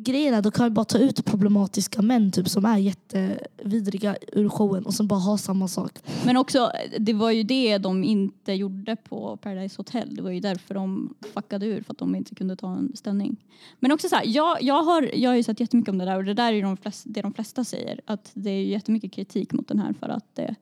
[0.01, 4.49] Grejen är då kan vi bara ta ut problematiska män typ, som är jättevidriga ur
[4.49, 5.99] showen och som bara har samma sak.
[6.25, 10.15] Men också, det var ju det de inte gjorde på Paradise Hotel.
[10.15, 13.37] Det var ju därför de fuckade ur, för att de inte kunde ta en ställning.
[13.79, 16.17] Men också så här, jag, jag, har, jag har ju sett jättemycket om det där
[16.17, 18.01] och det där är ju de flesta, det de flesta säger.
[18.05, 20.55] Att det är jättemycket kritik mot den här för att det,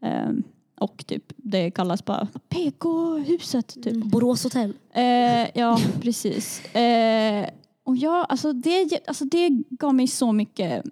[0.00, 0.42] ehm,
[0.80, 4.04] och typ det kallas bara PK-huset typ.
[4.04, 4.72] Borås hotell.
[4.92, 6.74] Eh, ja, precis.
[6.74, 7.48] Eh,
[7.84, 10.84] och jag, alltså det, alltså det gav mig så mycket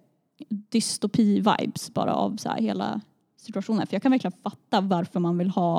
[0.49, 3.01] dystopi-vibes bara av så hela
[3.37, 3.87] situationen.
[3.87, 5.77] För jag kan verkligen fatta varför man vill ha,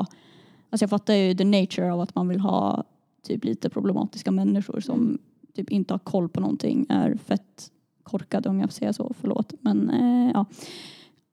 [0.70, 2.84] alltså jag fattar ju the nature av att man vill ha
[3.22, 5.18] typ lite problematiska människor som
[5.54, 7.70] typ inte har koll på någonting, är fett
[8.02, 9.52] korkade om jag får säga så, förlåt.
[9.60, 10.46] Men eh, ja.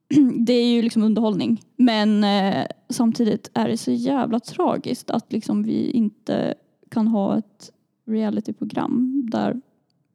[0.45, 1.61] Det är ju liksom underhållning.
[1.75, 6.53] Men eh, samtidigt är det så jävla tragiskt att liksom vi inte
[6.89, 7.71] kan ha ett
[8.05, 9.61] realityprogram där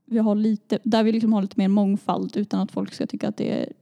[0.07, 3.29] vi, har lite, där vi liksom har lite mer mångfald utan att folk ska tycka
[3.29, 3.73] att det är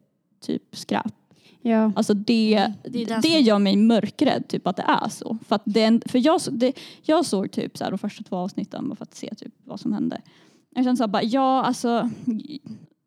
[0.40, 1.14] typ skräp.
[1.62, 1.92] Ja.
[1.96, 5.38] Alltså det, Det är det gör mig mörkrädd typ att det är så.
[5.46, 6.72] För, att det, för jag, det,
[7.02, 9.80] jag såg typ så här, de första två avsnitten bara för att se typ vad
[9.80, 10.20] som hände.
[10.70, 12.10] Jag kände så här, bara, ja alltså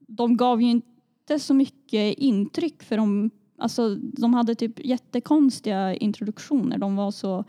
[0.07, 6.77] de gav ju inte så mycket intryck för de, alltså, de hade typ jättekonstiga introduktioner.
[6.77, 7.45] De var så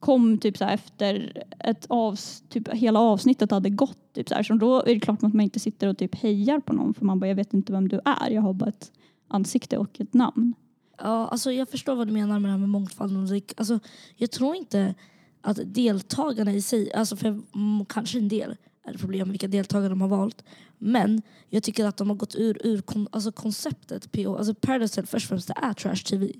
[0.00, 4.42] kom typ så efter ett avs, typ hela avsnittet hade gått typ så här.
[4.42, 7.04] Så då är det klart att man inte sitter och typ hejar på någon för
[7.04, 8.30] man bara jag vet inte vem du är.
[8.30, 8.92] Jag har bara ett
[9.28, 10.54] ansikte och ett namn.
[10.98, 13.32] Ja, alltså jag förstår vad du menar med det här med mångfald.
[13.56, 13.80] Alltså,
[14.16, 14.94] jag tror inte
[15.40, 17.40] att deltagarna i sig, alltså för
[17.88, 20.44] kanske en del är det problem med vilka deltagare de har valt.
[20.78, 24.36] Men jag tycker att de har gått ur, ur kon, alltså konceptet PO.
[24.36, 26.32] Alltså Paradise Hotel först och främst det är trash TV.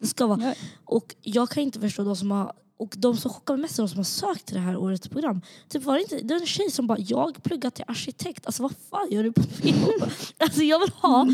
[0.00, 0.54] Det ska vara.
[0.84, 3.82] Och jag kan inte förstå de som har och de som chockar mig mest är
[3.82, 5.40] de som har sökt till det här årets program.
[5.68, 8.46] Typ var det, inte, det en tjej som bara “jag pluggar till arkitekt”.
[8.46, 10.04] Alltså vad fan gör du på PH?
[10.38, 11.26] alltså jag vill ha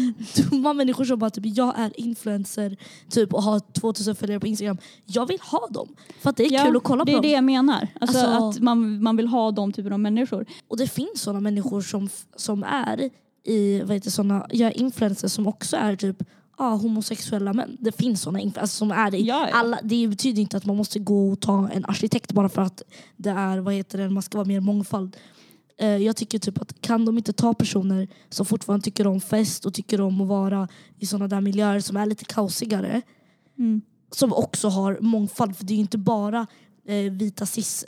[0.51, 2.77] dumma människor som bara typ “jag är influencer”
[3.11, 4.79] typ, och har 2000 följare på Instagram.
[5.05, 5.89] Jag vill ha dem.
[6.21, 7.23] För att det är kul att kolla på det är dem.
[7.23, 7.89] det jag menar.
[8.01, 10.47] Alltså, Alltså- att man, man vill ha de typer av människor.
[10.69, 13.11] Och det finns sådana människor som, som är
[13.45, 16.23] i, vad heter såna, jag är influencers som också är typ
[16.57, 17.77] ah, homosexuella män.
[17.81, 19.19] Det finns sådana influencers som är det.
[19.19, 19.57] Ja, ja.
[19.57, 22.83] Alla, det betyder inte att man måste gå och ta en arkitekt bara för att
[23.17, 25.17] det är, vad heter det, man ska vara mer mångfald.
[25.79, 29.67] Eh, jag tycker typ att kan de inte ta personer som fortfarande tycker om fest
[29.67, 33.03] och tycker om att vara i sådana där miljöer som är lite kaosigare
[33.59, 33.81] Mm.
[34.13, 35.57] som också har mångfald.
[35.57, 36.47] För det är ju inte bara
[36.87, 37.85] eh, vita cis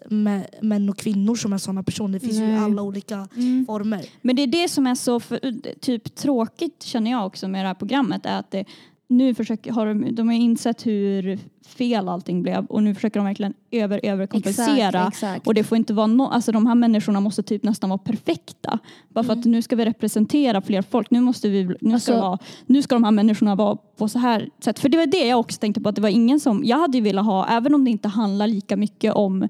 [0.61, 2.13] män och kvinnor som är sådana personer.
[2.13, 2.59] Det finns ju Nej.
[2.59, 3.29] alla olika
[3.67, 4.05] former.
[4.23, 5.41] Men det är det som är så för,
[5.81, 8.65] typ tråkigt känner jag också med det här programmet är att det,
[9.09, 13.27] nu försöker, har de, de har insett hur fel allting blev och nu försöker de
[13.27, 14.89] verkligen över överkompensera.
[14.89, 15.47] Exakt, exakt.
[15.47, 18.79] Och det får inte vara no, alltså de här människorna måste typ nästan vara perfekta.
[19.09, 21.11] Bara för att nu ska vi representera fler folk.
[21.11, 24.09] Nu, måste vi, nu, ska Alltså- det vara, nu ska de här människorna vara på
[24.09, 24.79] så här sätt.
[24.79, 25.89] För det var det jag också tänkte på.
[25.89, 28.47] Att det var ingen som, jag hade ju velat ha, även om det inte handlar
[28.47, 29.49] lika mycket om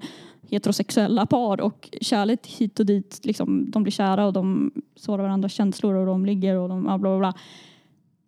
[0.49, 3.19] heterosexuella par och kärlek hit och dit.
[3.23, 6.97] Liksom, de blir kära och de sårar varandras känslor och de ligger och de bla
[6.97, 7.33] bla bla.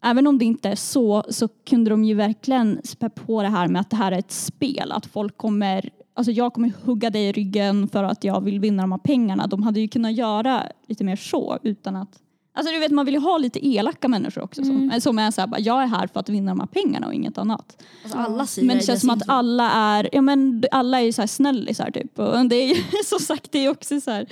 [0.03, 3.67] Även om det inte är så så kunde de ju verkligen spä på det här
[3.67, 4.91] med att det här är ett spel.
[4.91, 8.83] Att folk kommer, alltså jag kommer hugga dig i ryggen för att jag vill vinna
[8.83, 9.47] de här pengarna.
[9.47, 12.21] De hade ju kunnat göra lite mer så utan att
[12.53, 15.47] Alltså du vet man vill ju ha lite elaka människor också som, som är såhär,
[15.47, 17.83] bara, jag är här för att vinna de här pengarna och inget annat.
[18.03, 21.11] Alltså, alla sidor Men det känns som att alla är, ja men alla är ju
[21.11, 22.19] såhär snällisar typ.
[22.19, 24.25] Och det är ju som sagt det är också så här.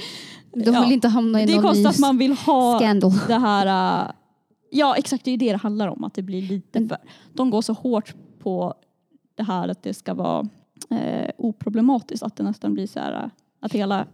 [0.54, 0.82] De ja.
[0.82, 3.12] vill inte hamna i Det är någon konstigt ny att man vill ha scandal.
[3.28, 4.12] det här, äh,
[4.72, 6.90] ja exakt det är det det handlar om, att det blir lite Mm.
[6.90, 6.98] för,
[7.34, 8.74] de går så hårt på
[9.36, 10.48] det här att det ska vara
[10.90, 14.08] eh, oproblematiskt, att det nästan blir så här, äh, att hela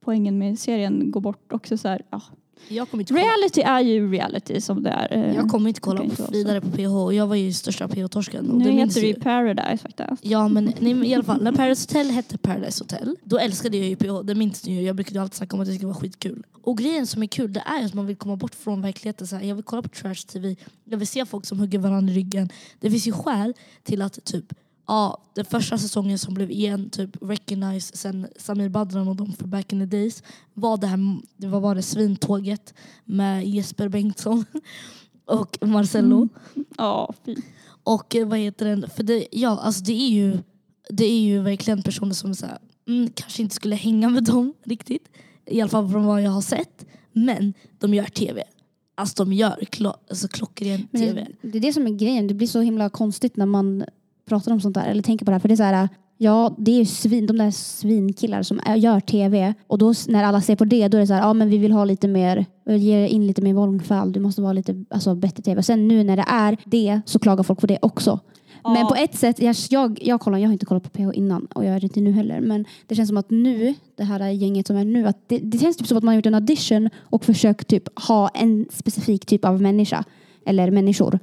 [0.00, 2.22] poängen med serien går bort också så här, ja.
[2.68, 5.12] Reality är ju reality som det är.
[5.16, 7.16] eh, jag kommer inte kolla på, vidare på PH.
[7.16, 8.44] Jag var ju största PH-torsken.
[8.44, 9.14] nu heter det ju.
[9.14, 10.24] Paradise faktiskt.
[10.24, 13.88] Ja men nej, i alla fall, när Paradise Hotel hette Paradise Hotel, då älskade jag
[13.88, 14.82] ju PH, det minns ni ju.
[14.82, 16.42] Jag brukade alltid snacka om att det skulle vara skitkul.
[16.62, 19.26] Och grejen som är kul, det är att man vill komma bort från verkligheten.
[19.26, 22.12] Så här, jag vill kolla på trash tv, jag vill se folk som hugger varandra
[22.12, 22.48] i ryggen.
[22.80, 24.44] Det finns ju skäl till att typ
[24.86, 29.46] Ja, den första säsongen som blev igen typ recognized sen Samir Badran och de för
[29.46, 30.22] back in the days
[30.54, 30.98] var det här,
[31.36, 32.74] det var, var det svintåget
[33.04, 34.44] med Jesper Bengtsson
[35.24, 36.16] och Marcello.
[36.16, 36.66] Mm.
[36.78, 37.44] Ja, fint.
[37.84, 38.90] Och eh, vad heter den?
[38.90, 40.38] För det, ja, alltså det är ju
[40.88, 42.58] det är ju verkligen personer som så här,
[42.88, 45.08] mm, kanske inte skulle hänga med dem riktigt.
[45.46, 46.86] I alla fall från vad jag har sett.
[47.12, 48.44] Men de gör tv.
[48.94, 51.26] Alltså de gör klo, alltså, klockren tv.
[51.42, 52.26] det, det är det som är grejen.
[52.26, 53.84] Det blir så himla konstigt när man
[54.24, 55.40] pratar om sånt där eller tänker på det här.
[55.40, 59.00] För det är så här, ja det är ju svin, de där svinkillar som gör
[59.00, 61.48] tv och då när alla ser på det då är det så här, ja men
[61.48, 65.14] vi vill ha lite mer, ge in lite mer mångfald, du måste vara lite alltså,
[65.14, 65.62] bättre tv.
[65.62, 68.20] Sen nu när det är det så klagar folk på det också.
[68.64, 68.86] Men Ja.
[68.88, 71.64] på ett sätt, jag, jag, jag, kollar, jag har inte kollat på PH innan och
[71.64, 72.40] jag gör det inte nu heller.
[72.40, 75.58] Men det känns som att nu, det här gänget som är nu, att det, det
[75.58, 79.26] känns typ som att man har gjort en audition och försökt typ ha en specifik
[79.26, 80.04] typ av människa.
[80.46, 81.18] Eller människor.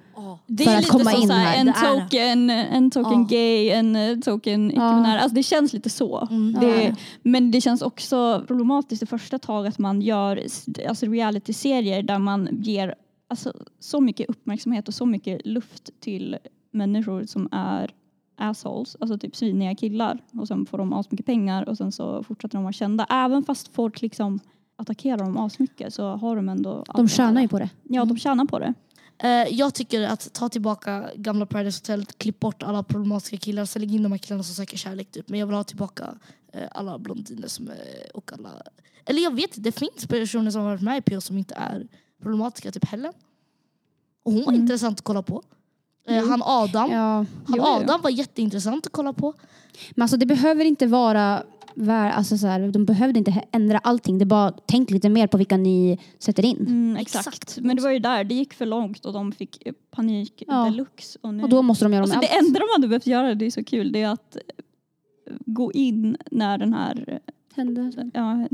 [0.48, 1.58] Det För är att lite komma som in så här.
[1.58, 3.28] En token, en token Ja.
[3.30, 5.18] gay, en eh, token icke-binär.
[5.18, 6.28] Alltså det känns lite så.
[6.32, 6.60] Mm.
[6.60, 6.96] Det, Ja.
[7.24, 10.44] Men det känns också problematiskt det första taget att man gör
[10.90, 12.96] alltså reality-serier där man ger
[13.28, 16.38] alltså, så mycket uppmärksamhet och så mycket luft till
[16.72, 17.92] människor som är
[18.38, 22.58] assholes, alltså typ sviniga killar och sen får de asmycket pengar och sen så fortsätter
[22.58, 23.06] de vara kända.
[23.10, 24.40] Även fast folk liksom
[24.76, 26.84] attackerar dem asmycket så har de ändå...
[26.96, 27.70] De tjänar ju på det.
[27.84, 28.74] Ja, de tjänar på det.
[29.24, 33.80] Eh, jag tycker att ta tillbaka gamla Paradise Hotel, klipp bort alla problematiska killar, så
[33.80, 35.12] lägg in de här killarna som söker kärlek.
[35.12, 35.30] Typ.
[35.30, 36.16] Men jag vill ha tillbaka
[36.54, 37.72] eh, alla blondiner som
[38.14, 38.50] och alla...
[39.06, 41.88] Eller jag vet det finns personer som har varit med i PH som inte är
[42.22, 42.72] problematiska.
[42.72, 43.14] Typ Helen.
[44.24, 44.62] Och hon var Mm.
[44.62, 45.44] intressant att kolla på.
[46.08, 46.28] Eh, Jo.
[46.30, 46.92] han Adam.
[46.92, 46.98] Ja.
[47.00, 47.26] Han
[47.58, 47.64] Jo.
[47.64, 49.34] Adam var jätteintressant att kolla på.
[49.92, 51.44] Men alltså det behöver inte vara
[51.80, 54.18] vär, alltså så här, de behövde inte ändra allting.
[54.18, 56.58] Det bara tänk lite mer på vilka ni sätter in.
[56.58, 57.28] Mm, exakt.
[57.28, 57.58] Exakt.
[57.62, 60.64] Men det var ju där, det gick för långt och de fick eh, panik Ja.
[60.64, 61.20] deluxe.
[61.22, 61.44] Och nu...
[61.44, 63.64] Och då måste de göra alltså, det enda de hade behövt göra, det är så
[63.64, 67.18] kul, det är att eh, gå in när den här eh,
[67.56, 68.12] Hände.
[68.14, 68.48] ja,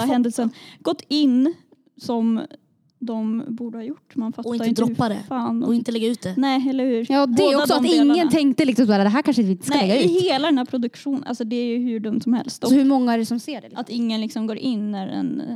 [0.00, 1.54] händelsen, gått in
[1.96, 2.40] som
[3.02, 4.16] de borde ha gjort.
[4.16, 5.22] Man fattar och inte hur droppa det.
[5.28, 5.64] Fan.
[5.64, 6.34] Och inte lägga ut det.
[6.36, 7.06] Nej, eller hur?
[7.12, 8.14] Ja, det Båda är också de att delarna.
[8.14, 10.22] ingen tänkte liksom så här, det här kanske vi inte ska Nej, lägga i ut.
[10.22, 12.60] hela den här produktionen, alltså det är ju hur dumt som helst.
[12.62, 13.60] Så Och hur många är det som ser det?
[13.68, 13.80] Liksom?
[13.80, 15.46] att ingen liksom går in när en eh,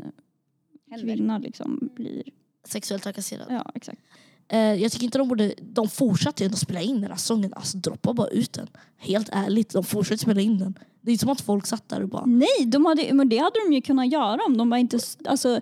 [0.91, 1.15] Händer.
[1.15, 2.23] kvinna liksom blir...
[2.67, 3.47] Sexuellt trakasserad.
[3.51, 4.01] Ja, exakt.
[4.49, 5.55] Eh, jag tycker inte de borde...
[5.61, 7.53] De fortsatte ju ändå spela in den här sången.
[7.55, 8.67] Alltså droppa bara ut den.
[8.99, 10.79] Helt ärligt, de fortsatte spela in den.
[11.01, 12.25] Det är inte som att folk satt där och bara...
[12.27, 14.99] Nej, de hade, men det hade de ju kunnat göra om de var inte...
[15.25, 15.61] Alltså,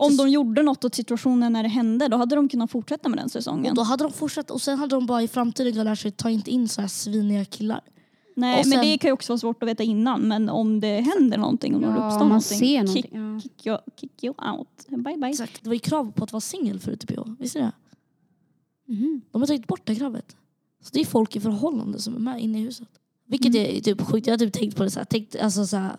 [0.00, 3.18] om de gjorde något åt situationen när det hände, då hade de kunnat fortsätta med
[3.18, 3.70] den säsongen.
[3.70, 6.30] Och då hade de fortsatt och sen hade de bara i framtiden lärt sig ta
[6.30, 7.80] inte in så här sviniga killar.
[8.36, 10.20] Nej, och men sen- det kan ju också vara svårt att veta innan.
[10.20, 13.34] Men om det händer någonting, om det Ja, uppstår man någonting, ser kick, någonting.
[13.34, 13.40] Ja.
[13.40, 14.86] kick, you, kick you out.
[14.88, 15.28] Bye bye.
[15.30, 15.62] Exakt.
[15.62, 17.20] Det var ju krav på att vara singel förut i PH.
[17.38, 17.72] Visst är det?
[18.92, 19.20] Mhm.
[19.32, 20.36] De har tagit bort det kravet.
[20.82, 22.88] Så det är folk i förhållande som är med inne i huset.
[23.26, 24.26] Vilket är typ sjukt.
[24.26, 25.04] Jag har typ tänkt på det så här.
[25.04, 25.96] Tänkt, alltså så här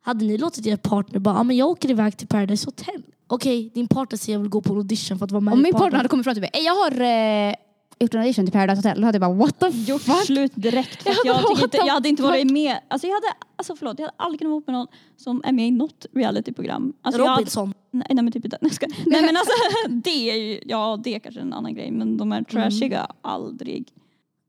[0.00, 3.02] hade ni låtit er partner bara, ah, men jag åker iväg till Paradise Hotel.
[3.30, 5.72] Okej, din partner säger jag vill gå på audition för att vara med Om min
[5.72, 7.54] partner hade kommit fram till mig, "Ey, jag har eh,
[8.00, 10.24] gjort en audition till Paradise Hotel, då hade jag bara what the Gjort fuck?
[10.26, 11.02] slut direkt.
[11.02, 12.76] För Jag jag, bara, inte, jag hade inte varit med.
[12.88, 13.26] Alltså jag hade,
[13.56, 16.92] alltså förlåt, jag hade aldrig kunnat vara med någon som är med i något realityprogram.
[17.02, 17.74] Alltså hade, Robinson.
[17.90, 18.58] nej, nej men typ inte.
[18.60, 18.96] Nej, skojar.
[19.06, 19.52] nej men alltså
[19.88, 23.88] det är ju, ja det är kanske en annan grej men de här trashiga, aldrig.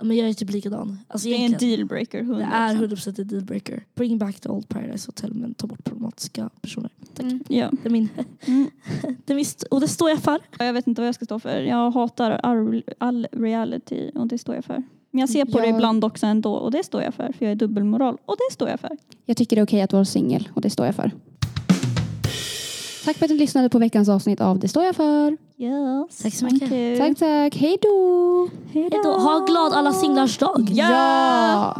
[0.03, 0.99] Men jag är typ likadan.
[1.07, 2.21] Alltså, Det är en dealbreaker.
[2.23, 2.37] 100%.
[2.37, 3.83] Det är 100% en dealbreaker.
[3.95, 6.89] Bring back the old Paradise Hotel men ta bort problematiska personer.
[7.13, 7.23] Tack.
[7.25, 7.43] Mm.
[7.47, 7.69] Ja.
[7.83, 8.09] Det är min.
[8.45, 8.69] Mm.
[9.25, 10.39] Det är min st- och det står jag för.
[10.59, 11.61] Jag vet inte vad jag ska stå för.
[11.61, 12.31] Jag hatar
[12.99, 14.83] all, reality och det står jag för.
[15.11, 17.33] Men jag ser på det Jag- ibland också ändå och det står jag för.
[17.37, 18.97] För jag är dubbelmoral och det står jag för.
[19.25, 21.11] Jag tycker det är okej att vara singel och det står jag för.
[23.05, 25.37] Tack för att du lyssnade på veckans avsnitt av Det står jag för.
[25.59, 26.17] Yes.
[26.23, 26.97] Tack så mycket.
[26.97, 27.17] Tack, tack.
[27.17, 27.55] tack.
[27.55, 28.49] Hej då.
[28.73, 29.11] Hej då.
[29.11, 30.69] Ha glad alla singlars dag.
[30.69, 30.89] ja.
[30.89, 31.75] ja.